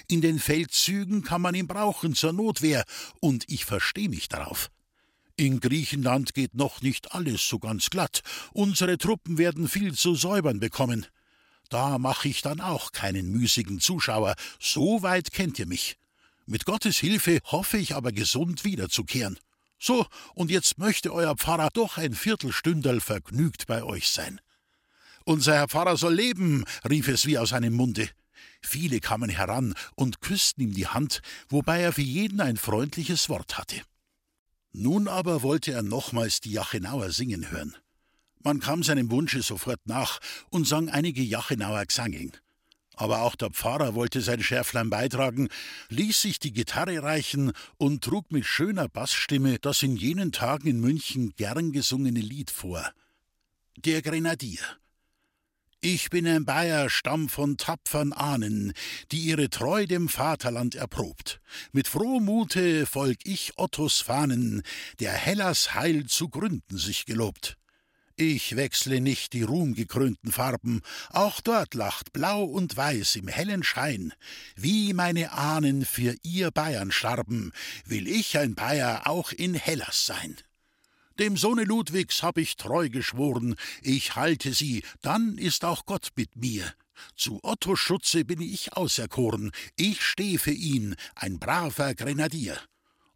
In 0.08 0.21
den 0.21 0.39
Feldzügen 0.39 1.23
kann 1.23 1.41
man 1.41 1.56
ihn 1.56 1.67
brauchen 1.67 2.15
zur 2.15 2.32
Notwehr, 2.32 2.86
und 3.19 3.43
ich 3.49 3.65
verstehe 3.65 4.08
mich 4.08 4.29
darauf. 4.29 4.69
In 5.36 5.60
Griechenland 5.60 6.34
geht 6.34 6.56
noch 6.56 6.82
nicht 6.82 7.12
alles 7.12 7.45
so 7.45 7.60
ganz 7.60 7.89
glatt. 7.89 8.21
Unsere 8.53 8.97
Truppen 8.97 9.38
werden 9.38 9.67
viel 9.67 9.93
zu 9.93 10.15
säubern 10.15 10.62
bekommen. 10.62 11.06
Da 11.67 11.97
mache 11.97 12.29
ich 12.29 12.41
dann 12.41 12.62
auch 12.62 12.93
keinen 12.93 13.29
müßigen 13.32 13.82
Zuschauer. 13.82 14.36
So 14.62 15.01
weit 15.01 15.34
kennt 15.34 15.60
ihr 15.60 15.67
mich. 15.67 15.97
Mit 16.45 16.63
Gottes 16.63 16.97
Hilfe 16.97 17.39
hoffe 17.43 17.77
ich 17.77 17.93
aber 17.93 18.13
gesund 18.13 18.63
wiederzukehren. 18.63 19.38
So, 19.79 20.06
und 20.34 20.49
jetzt 20.49 20.77
möchte 20.77 21.12
euer 21.12 21.36
Pfarrer 21.36 21.71
doch 21.73 21.97
ein 21.97 22.13
Viertelstünderl 22.13 23.01
vergnügt 23.01 23.67
bei 23.67 23.84
euch 23.84 24.08
sein. 24.08 24.39
Unser 25.25 25.55
Herr 25.55 25.67
Pfarrer 25.67 25.97
soll 25.97 26.15
leben, 26.15 26.65
rief 26.89 27.07
es 27.07 27.25
wie 27.25 27.38
aus 27.38 27.49
seinem 27.49 27.73
Munde. 27.73 28.09
Viele 28.62 28.99
kamen 28.99 29.29
heran 29.29 29.75
und 29.95 30.21
küssten 30.21 30.62
ihm 30.62 30.73
die 30.73 30.88
Hand, 30.88 31.21
wobei 31.49 31.81
er 31.81 31.93
für 31.93 32.01
jeden 32.01 32.41
ein 32.41 32.57
freundliches 32.57 33.29
Wort 33.29 33.57
hatte. 33.57 33.81
Nun 34.71 35.07
aber 35.07 35.43
wollte 35.43 35.71
er 35.71 35.83
nochmals 35.83 36.39
die 36.39 36.51
Jachenauer 36.51 37.12
singen 37.12 37.51
hören. 37.51 37.75
Man 38.43 38.59
kam 38.59 38.83
seinem 38.83 39.12
Wunsche 39.12 39.41
sofort 39.41 39.79
nach 39.86 40.19
und 40.49 40.67
sang 40.67 40.89
einige 40.89 41.21
Jachenauer 41.21 41.86
Gesanging. 41.86 42.33
Aber 42.95 43.21
auch 43.21 43.36
der 43.36 43.49
Pfarrer 43.49 43.95
wollte 43.95 44.21
sein 44.21 44.43
Schärflein 44.43 44.89
beitragen, 44.89 45.47
ließ 45.89 46.21
sich 46.21 46.39
die 46.39 46.51
Gitarre 46.53 47.01
reichen 47.01 47.51
und 47.77 48.03
trug 48.03 48.31
mit 48.31 48.45
schöner 48.45 48.88
Bassstimme 48.88 49.57
das 49.59 49.81
in 49.81 49.95
jenen 49.95 50.31
Tagen 50.31 50.67
in 50.67 50.79
München 50.79 51.33
gern 51.36 51.71
gesungene 51.71 52.19
Lied 52.19 52.51
vor. 52.51 52.91
Der 53.77 54.01
Grenadier. 54.01 54.59
Ich 55.86 56.10
bin 56.10 56.26
ein 56.26 56.46
Bayer, 56.46 56.89
Stamm 56.89 57.28
von 57.28 57.58
tapfern 57.58 58.13
Ahnen, 58.13 58.72
die 59.12 59.17
ihre 59.17 59.50
Treu 59.50 59.86
dem 59.86 60.08
Vaterland 60.08 60.76
erprobt. 60.76 61.41
Mit 61.74 61.89
frohem 61.89 62.24
Mute 62.24 62.86
folg 62.86 63.17
ich 63.26 63.58
Ottos 63.58 64.00
Fahnen, 64.00 64.63
der 65.02 65.12
Hellas 65.12 65.74
Heil 65.74 66.06
zu 66.06 66.30
gründen 66.30 66.78
sich 66.78 67.06
gelobt. 67.06 67.58
Ich 68.15 68.56
wechsle 68.56 69.02
nicht 69.02 69.34
die 69.34 69.43
ruhmgekrönten 69.43 70.32
Farben, 70.32 70.80
auch 71.10 71.41
dort 71.41 71.74
lacht 71.74 72.13
Blau 72.13 72.46
und 72.46 72.78
Weiß 72.78 73.17
im 73.17 73.28
hellen 73.28 73.63
Schein. 73.63 74.13
Wie 74.56 74.93
meine 74.93 75.34
Ahnen 75.34 75.84
für 75.84 76.15
ihr 76.24 76.52
Bayern 76.52 76.93
starben, 76.93 77.52
will 77.86 78.08
ich 78.08 78.38
ein 78.38 78.56
Bayer 78.56 79.06
auch 79.06 79.34
in 79.34 79.54
Hellas 79.54 80.06
sein. 80.06 80.38
Dem 81.19 81.38
Sohne 81.38 81.63
Ludwigs 81.63 82.23
hab 82.23 82.39
ich 82.39 82.56
treu 82.56 82.89
geschworen, 82.89 83.56
ich 83.84 84.15
halte 84.15 84.52
sie, 84.52 84.84
dann 85.02 85.38
ist 85.38 85.63
auch 85.63 85.86
Gott 85.86 86.10
mit 86.15 86.36
mir. 86.36 86.73
Zu 87.15 87.39
Ottos 87.43 87.80
Schutze 87.80 88.26
bin 88.26 88.41
ich 88.41 88.73
auserkoren, 88.73 89.52
ich 89.76 90.02
steh 90.02 90.39
für 90.39 90.52
ihn, 90.52 90.95
ein 91.15 91.38
braver 91.38 91.93
Grenadier. 91.93 92.60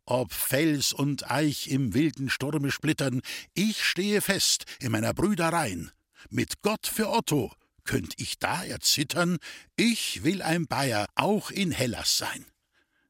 Ob 0.05 0.31
Fels 0.31 0.93
und 0.93 1.29
Eich 1.31 1.69
im 1.69 1.95
wilden 1.95 2.29
Sturme 2.29 2.71
splittern, 2.71 3.21
ich 3.55 3.83
stehe 3.83 4.21
fest 4.21 4.65
in 4.79 4.91
meiner 4.91 5.13
Brüder 5.15 5.49
Reihn. 5.49 5.91
Mit 6.29 6.61
Gott 6.61 6.85
für 6.85 7.09
Otto 7.09 7.51
könnt 7.83 8.13
ich 8.17 8.37
da 8.37 8.63
erzittern, 8.63 9.37
ich 9.75 10.23
will 10.23 10.43
ein 10.43 10.67
Bayer 10.67 11.07
auch 11.15 11.49
in 11.49 11.71
Hellas 11.71 12.17
sein 12.17 12.45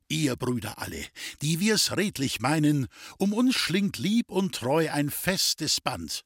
ihr 0.09 0.35
Brüder 0.35 0.79
alle, 0.79 1.05
die 1.41 1.59
wir's 1.59 1.95
redlich 1.95 2.39
meinen, 2.39 2.87
um 3.17 3.33
uns 3.33 3.55
schlingt 3.55 3.97
lieb 3.97 4.29
und 4.29 4.55
treu 4.55 4.89
ein 4.91 5.09
festes 5.09 5.81
Band. 5.81 6.23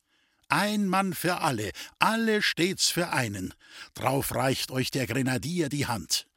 Ein 0.50 0.88
Mann 0.88 1.13
für 1.13 1.41
alle, 1.41 1.72
alle 2.00 2.41
stets 2.41 2.89
für 2.89 3.10
einen, 3.10 3.54
drauf 3.94 4.36
reicht 4.36 4.72
euch 4.72 4.91
der 4.91 5.08
Grenadier 5.08 5.70
die 5.70 5.88
Hand. 5.88 6.28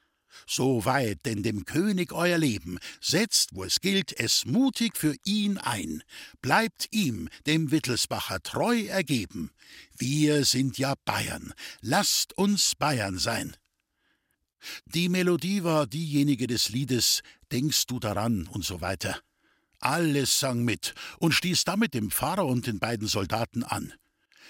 So 0.47 0.85
weit 0.85 1.25
denn 1.25 1.43
dem 1.43 1.65
König 1.65 2.13
euer 2.13 2.39
Leben, 2.39 2.79
setzt, 3.01 3.51
wo 3.55 3.65
es 3.65 3.81
gilt, 3.81 4.13
es 4.19 4.45
mutig 4.45 4.97
für 4.97 5.15
ihn 5.25 5.59
ein, 5.59 6.03
bleibt 6.43 6.89
ihm, 6.91 7.29
dem 7.47 7.71
Wittelsbacher, 7.71 8.41
treu 8.43 8.85
ergeben. 8.85 9.51
Wir 9.97 10.45
sind 10.45 10.79
ja 10.79 10.95
Bayern, 11.05 11.55
lasst 11.81 12.37
uns 12.37 12.75
Bayern 12.75 13.19
sein. 13.19 13.57
Die 14.87 15.09
Melodie 15.09 15.64
war 15.64 15.87
diejenige 15.87 16.46
des 16.46 16.68
Liedes 16.68 17.22
Denkst 17.53 17.87
du 17.87 17.98
daran 18.00 18.46
und 18.46 18.64
so 18.64 18.81
weiter. 18.81 19.20
Alles 19.81 20.40
sang 20.40 20.64
mit 20.64 20.94
und 21.18 21.33
stieß 21.33 21.64
damit 21.64 21.94
dem 21.94 22.11
Pfarrer 22.11 22.46
und 22.46 22.66
den 22.66 22.79
beiden 22.79 23.07
Soldaten 23.07 23.62
an. 23.62 23.92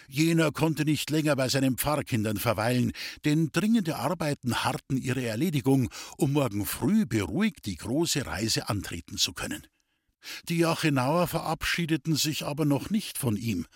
Jener 0.08 0.52
konnte 0.52 0.84
nicht 0.84 1.10
länger 1.10 1.34
bei 1.36 1.48
seinen 1.48 1.76
Pfarrkindern 1.76 2.36
verweilen, 2.36 2.92
denn 3.24 3.50
dringende 3.52 3.96
Arbeiten 3.96 4.64
harrten 4.64 4.96
ihre 4.96 5.24
Erledigung, 5.24 5.90
um 6.16 6.32
morgen 6.32 6.66
früh 6.66 7.06
beruhigt 7.06 7.66
die 7.66 7.76
große 7.76 8.26
Reise 8.26 8.68
antreten 8.68 9.16
zu 9.16 9.32
können. 9.32 9.66
Die 10.48 10.58
Jachenauer 10.58 11.26
verabschiedeten 11.26 12.16
sich 12.16 12.44
aber 12.44 12.64
noch 12.64 12.90
nicht 12.90 13.18
von 13.18 13.36
ihm. 13.36 13.66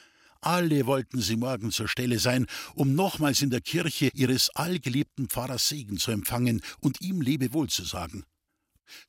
Alle 0.40 0.87
wollten 0.87 1.20
sie 1.20 1.37
morgen 1.37 1.72
zur 1.72 1.88
Stelle 1.88 2.18
sein, 2.20 2.46
um 2.74 2.94
nochmals 2.94 3.42
in 3.42 3.51
der 3.51 3.61
Kirche 3.61 4.11
ihres 4.14 4.51
allgeliebten 4.51 5.29
Pfarrers 5.29 5.68
Segen 5.68 5.98
zu 5.98 6.12
empfangen 6.12 6.62
und 6.81 7.01
ihm 7.01 7.20
Lebewohl 7.20 7.68
zu 7.68 7.85
sagen. 7.85 8.24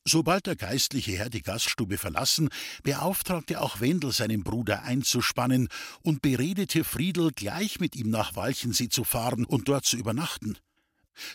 Sobald 0.06 0.48
der 0.48 0.56
geistliche 0.56 1.12
Herr 1.12 1.30
die 1.30 1.42
Gaststube 1.42 1.98
verlassen, 1.98 2.50
beauftragte 2.84 3.62
auch 3.62 3.80
Wendel 3.80 4.12
seinen 4.12 4.44
Bruder 4.44 4.84
einzuspannen 4.84 5.70
und 6.02 6.22
beredete 6.22 6.84
Friedel, 6.84 7.32
gleich 7.32 7.80
mit 7.80 7.96
ihm 7.96 8.10
nach 8.10 8.36
Walchensee 8.36 8.90
zu 8.90 9.04
fahren 9.04 9.46
und 9.46 9.70
dort 9.70 9.86
zu 9.86 9.98
übernachten. 9.98 10.58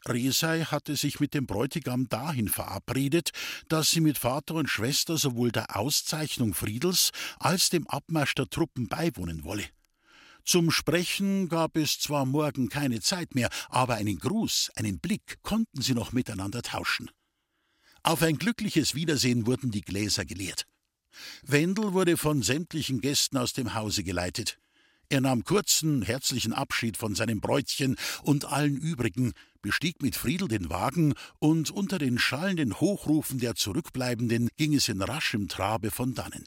Resei 0.06 0.64
hatte 0.64 0.96
sich 0.96 1.20
mit 1.20 1.34
dem 1.34 1.46
Bräutigam 1.46 2.08
dahin 2.08 2.48
verabredet, 2.48 3.30
dass 3.68 3.90
sie 3.90 4.00
mit 4.00 4.18
Vater 4.18 4.54
und 4.54 4.68
Schwester 4.68 5.18
sowohl 5.18 5.52
der 5.52 5.76
Auszeichnung 5.76 6.54
Friedels 6.54 7.10
als 7.38 7.70
dem 7.70 7.86
Abmarsch 7.86 8.34
der 8.34 8.48
Truppen 8.48 8.88
beiwohnen 8.88 9.44
wolle. 9.44 9.64
Zum 10.44 10.70
Sprechen 10.70 11.48
gab 11.48 11.76
es 11.76 11.98
zwar 11.98 12.26
morgen 12.26 12.68
keine 12.68 13.00
Zeit 13.00 13.34
mehr, 13.34 13.48
aber 13.70 13.94
einen 13.94 14.18
Gruß, 14.18 14.72
einen 14.76 14.98
Blick 14.98 15.38
konnten 15.42 15.80
sie 15.80 15.94
noch 15.94 16.12
miteinander 16.12 16.60
tauschen. 16.60 17.10
Auf 18.02 18.22
ein 18.22 18.36
glückliches 18.36 18.94
Wiedersehen 18.94 19.46
wurden 19.46 19.70
die 19.70 19.80
Gläser 19.80 20.26
geleert. 20.26 20.66
Wendel 21.42 21.94
wurde 21.94 22.18
von 22.18 22.42
sämtlichen 22.42 23.00
Gästen 23.00 23.38
aus 23.38 23.54
dem 23.54 23.72
Hause 23.72 24.04
geleitet. 24.04 24.58
Er 25.08 25.22
nahm 25.22 25.44
kurzen, 25.44 26.02
herzlichen 26.02 26.52
Abschied 26.52 26.96
von 26.98 27.14
seinem 27.14 27.40
Bräutchen 27.40 27.96
und 28.22 28.44
allen 28.44 28.76
übrigen, 28.76 29.32
bestieg 29.62 30.02
mit 30.02 30.16
Friedel 30.16 30.48
den 30.48 30.68
Wagen, 30.68 31.14
und 31.38 31.70
unter 31.70 31.98
den 31.98 32.18
schallenden 32.18 32.80
Hochrufen 32.80 33.38
der 33.38 33.54
Zurückbleibenden 33.54 34.50
ging 34.56 34.74
es 34.74 34.88
in 34.88 35.00
raschem 35.00 35.48
Trabe 35.48 35.90
von 35.90 36.14
dannen. 36.14 36.44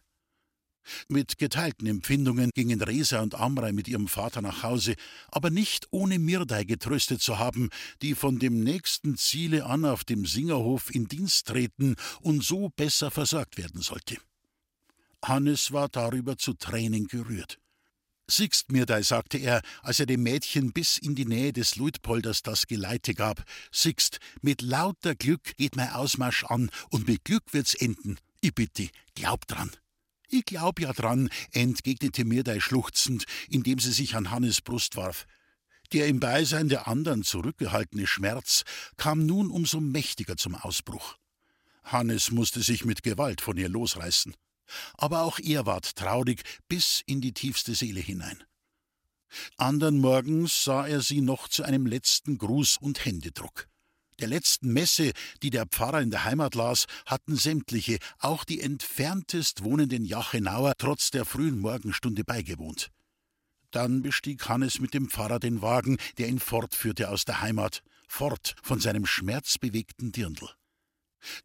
Mit 1.08 1.38
geteilten 1.38 1.88
Empfindungen 1.88 2.52
gingen 2.54 2.82
Resa 2.82 3.22
und 3.22 3.36
Amrei 3.36 3.72
mit 3.72 3.88
ihrem 3.88 4.08
Vater 4.08 4.42
nach 4.42 4.64
Hause, 4.64 4.96
aber 5.30 5.50
nicht 5.50 5.88
ohne 5.92 6.20
Mirdei 6.20 6.64
getröstet 6.64 7.22
zu 7.22 7.40
haben, 7.40 7.70
die 8.02 8.16
von 8.16 8.40
dem 8.40 8.64
nächsten 8.64 9.18
Ziele 9.18 9.66
an 9.66 9.86
auf 9.86 10.04
dem 10.04 10.26
Singerhof 10.26 10.94
in 10.94 11.08
Dienst 11.08 11.48
treten 11.48 11.96
und 12.22 12.44
so 12.44 12.70
besser 12.70 13.12
versorgt 13.12 13.58
werden 13.58 13.82
sollte. 13.82 14.18
Hannes 15.24 15.72
war 15.72 15.90
darüber 15.90 16.38
zu 16.38 16.54
Tränen 16.54 17.08
gerührt. 17.08 17.60
Siegst 18.30 18.72
Mirdei, 18.74 19.04
sagte 19.04 19.38
er, 19.38 19.62
als 19.82 20.02
er 20.02 20.06
dem 20.06 20.22
Mädchen 20.22 20.74
bis 20.74 20.98
in 20.98 21.16
die 21.16 21.26
Nähe 21.26 21.54
des 21.54 21.78
Luitpolders 21.78 22.44
das 22.44 22.68
Geleite 22.68 23.14
gab. 23.14 23.44
Siegst, 23.72 24.20
mit 24.42 24.62
lauter 24.62 25.16
Glück 25.16 25.56
geht 25.56 25.78
mein 25.78 25.92
Ausmarsch 25.92 26.44
an 26.44 26.70
und 26.90 27.08
mit 27.08 27.24
Glück 27.24 27.54
wird's 27.54 27.74
enden. 27.74 28.18
Ich 28.42 28.54
bitte, 28.54 28.90
glaub 29.16 29.48
dran. 29.48 29.72
Ich 30.30 30.46
glaub 30.46 30.80
ja 30.80 30.92
dran, 30.92 31.30
entgegnete 31.52 32.26
Mirdei 32.26 32.60
schluchzend, 32.60 33.26
indem 33.50 33.80
sie 33.80 33.94
sich 33.94 34.16
an 34.16 34.30
Hannes 34.30 34.62
Brust 34.62 34.98
warf. 34.98 35.26
Der 35.94 36.08
im 36.08 36.20
Beisein 36.20 36.68
der 36.68 36.88
anderen 36.88 37.24
zurückgehaltene 37.24 38.08
Schmerz 38.08 38.64
kam 38.98 39.26
nun 39.26 39.50
umso 39.50 39.80
mächtiger 39.80 40.36
zum 40.36 40.56
Ausbruch. 40.56 41.18
Hannes 41.84 42.32
musste 42.32 42.62
sich 42.62 42.84
mit 42.84 43.04
Gewalt 43.04 43.40
von 43.40 43.56
ihr 43.56 43.70
losreißen. 43.70 44.36
Aber 44.96 45.22
auch 45.22 45.40
er 45.40 45.66
ward 45.66 45.96
traurig 45.96 46.44
bis 46.68 47.02
in 47.06 47.22
die 47.22 47.34
tiefste 47.34 47.74
Seele 47.74 48.02
hinein. 48.02 48.44
Andern 49.56 49.98
Morgens 49.98 50.66
sah 50.66 50.86
er 50.86 51.02
sie 51.02 51.22
noch 51.22 51.48
zu 51.48 51.64
einem 51.64 51.86
letzten 51.86 52.38
Gruß 52.38 52.78
und 52.78 53.06
Händedruck. 53.06 53.70
Der 54.20 54.28
letzten 54.28 54.74
Messe, 54.74 55.12
die 55.44 55.52
der 55.52 55.68
Pfarrer 55.68 56.02
in 56.02 56.10
der 56.10 56.26
Heimat 56.26 56.56
las, 56.56 56.86
hatten 57.06 57.36
sämtliche, 57.36 58.00
auch 58.18 58.44
die 58.44 58.62
entferntest 58.62 59.64
wohnenden 59.64 60.06
Jachenauer, 60.06 60.74
trotz 60.78 61.12
der 61.12 61.24
frühen 61.24 61.60
Morgenstunde 61.60 62.24
beigewohnt. 62.24 62.90
Dann 63.70 64.02
bestieg 64.02 64.50
Hannes 64.50 64.80
mit 64.80 64.96
dem 64.96 65.10
Pfarrer 65.10 65.40
den 65.40 65.62
Wagen, 65.62 65.98
der 66.18 66.30
ihn 66.30 66.40
fortführte 66.40 67.10
aus 67.10 67.26
der 67.26 67.42
Heimat, 67.42 67.84
fort 68.08 68.56
von 68.64 68.80
seinem 68.80 69.06
schmerzbewegten 69.06 70.12
Dirndl. 70.12 70.50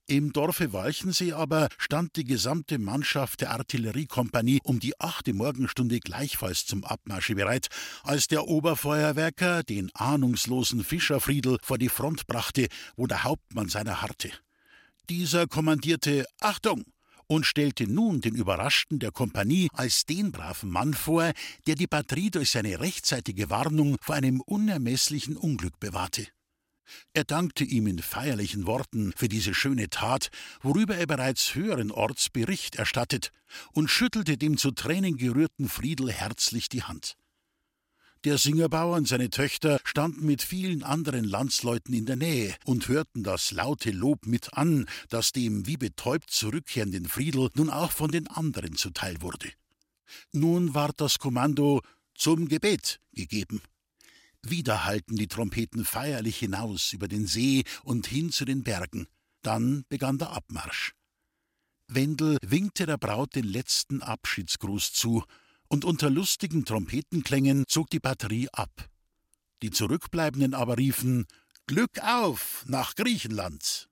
Im 0.06 0.32
Dorfe 0.32 0.72
Walchensee 0.72 1.32
aber 1.32 1.68
stand 1.78 2.16
die 2.16 2.24
gesamte 2.24 2.78
Mannschaft 2.78 3.40
der 3.40 3.50
Artilleriekompanie 3.52 4.60
um 4.64 4.80
die 4.80 4.98
achte 5.00 5.32
Morgenstunde 5.34 6.00
gleichfalls 6.00 6.66
zum 6.66 6.84
Abmarsche 6.84 7.34
bereit, 7.34 7.68
als 8.02 8.26
der 8.26 8.46
Oberfeuerwerker 8.46 9.62
den 9.62 9.90
ahnungslosen 9.94 10.84
Fischerfriedel 10.84 11.58
vor 11.62 11.78
die 11.78 11.88
Front 11.88 12.26
brachte, 12.26 12.68
wo 12.96 13.06
der 13.06 13.24
Hauptmann 13.24 13.68
seiner 13.68 14.02
harrte. 14.02 14.30
Dieser 15.08 15.46
kommandierte 15.46 16.26
Achtung 16.40 16.84
und 17.26 17.46
stellte 17.46 17.86
nun 17.86 18.20
den 18.20 18.34
Überraschten 18.34 18.98
der 18.98 19.10
Kompanie 19.10 19.68
als 19.72 20.04
den 20.04 20.32
braven 20.32 20.70
Mann 20.70 20.94
vor, 20.94 21.32
der 21.66 21.74
die 21.74 21.86
Batterie 21.86 22.30
durch 22.30 22.50
seine 22.50 22.80
rechtzeitige 22.80 23.50
Warnung 23.50 23.96
vor 24.00 24.14
einem 24.14 24.40
unermesslichen 24.40 25.36
Unglück 25.36 25.80
bewahrte. 25.80 26.26
Er 27.12 27.24
dankte 27.24 27.64
ihm 27.64 27.86
in 27.86 27.98
feierlichen 28.00 28.66
Worten 28.66 29.12
für 29.16 29.28
diese 29.28 29.54
schöne 29.54 29.88
Tat, 29.88 30.30
worüber 30.62 30.96
er 30.96 31.06
bereits 31.06 31.54
höheren 31.54 31.90
Orts 31.90 32.30
Bericht 32.30 32.76
erstattet, 32.76 33.32
und 33.72 33.88
schüttelte 33.88 34.36
dem 34.36 34.56
zu 34.56 34.70
Tränen 34.70 35.16
gerührten 35.16 35.68
Friedel 35.68 36.10
herzlich 36.10 36.68
die 36.68 36.82
Hand. 36.82 37.16
Der 38.24 38.38
Singerbauer 38.38 38.96
und 38.96 39.08
seine 39.08 39.30
Töchter 39.30 39.80
standen 39.82 40.24
mit 40.26 40.42
vielen 40.42 40.84
anderen 40.84 41.24
Landsleuten 41.24 41.92
in 41.92 42.06
der 42.06 42.14
Nähe 42.14 42.54
und 42.64 42.86
hörten 42.86 43.24
das 43.24 43.50
laute 43.50 43.90
Lob 43.90 44.26
mit 44.26 44.54
an, 44.54 44.86
das 45.08 45.32
dem 45.32 45.66
wie 45.66 45.76
betäubt 45.76 46.30
zurückkehrenden 46.30 47.06
Friedel 47.06 47.50
nun 47.54 47.68
auch 47.68 47.90
von 47.90 48.12
den 48.12 48.28
anderen 48.28 48.76
zuteil 48.76 49.20
wurde. 49.22 49.50
Nun 50.30 50.72
ward 50.72 51.00
das 51.00 51.18
Kommando 51.18 51.82
zum 52.14 52.48
Gebet 52.48 53.00
gegeben. 53.12 53.60
Wieder 54.44 54.84
hallten 54.84 55.16
die 55.16 55.28
Trompeten 55.28 55.84
feierlich 55.84 56.38
hinaus 56.38 56.92
über 56.92 57.08
den 57.08 57.26
See 57.26 57.64
und 57.84 58.06
hin 58.06 58.32
zu 58.32 58.44
den 58.44 58.64
Bergen. 58.64 59.06
Dann 59.42 59.84
begann 59.88 60.18
der 60.18 60.30
Abmarsch. 60.30 60.94
Wendel 61.88 62.38
winkte 62.42 62.86
der 62.86 62.96
Braut 62.96 63.34
den 63.34 63.44
letzten 63.44 64.02
Abschiedsgruß 64.02 64.92
zu, 64.92 65.24
und 65.68 65.86
unter 65.86 66.10
lustigen 66.10 66.66
Trompetenklängen 66.66 67.64
zog 67.66 67.88
die 67.88 67.98
Batterie 67.98 68.48
ab. 68.50 68.90
Die 69.62 69.70
Zurückbleibenden 69.70 70.52
aber 70.52 70.76
riefen 70.76 71.26
Glück 71.66 71.98
auf 72.00 72.64
nach 72.66 72.94
Griechenland. 72.94 73.88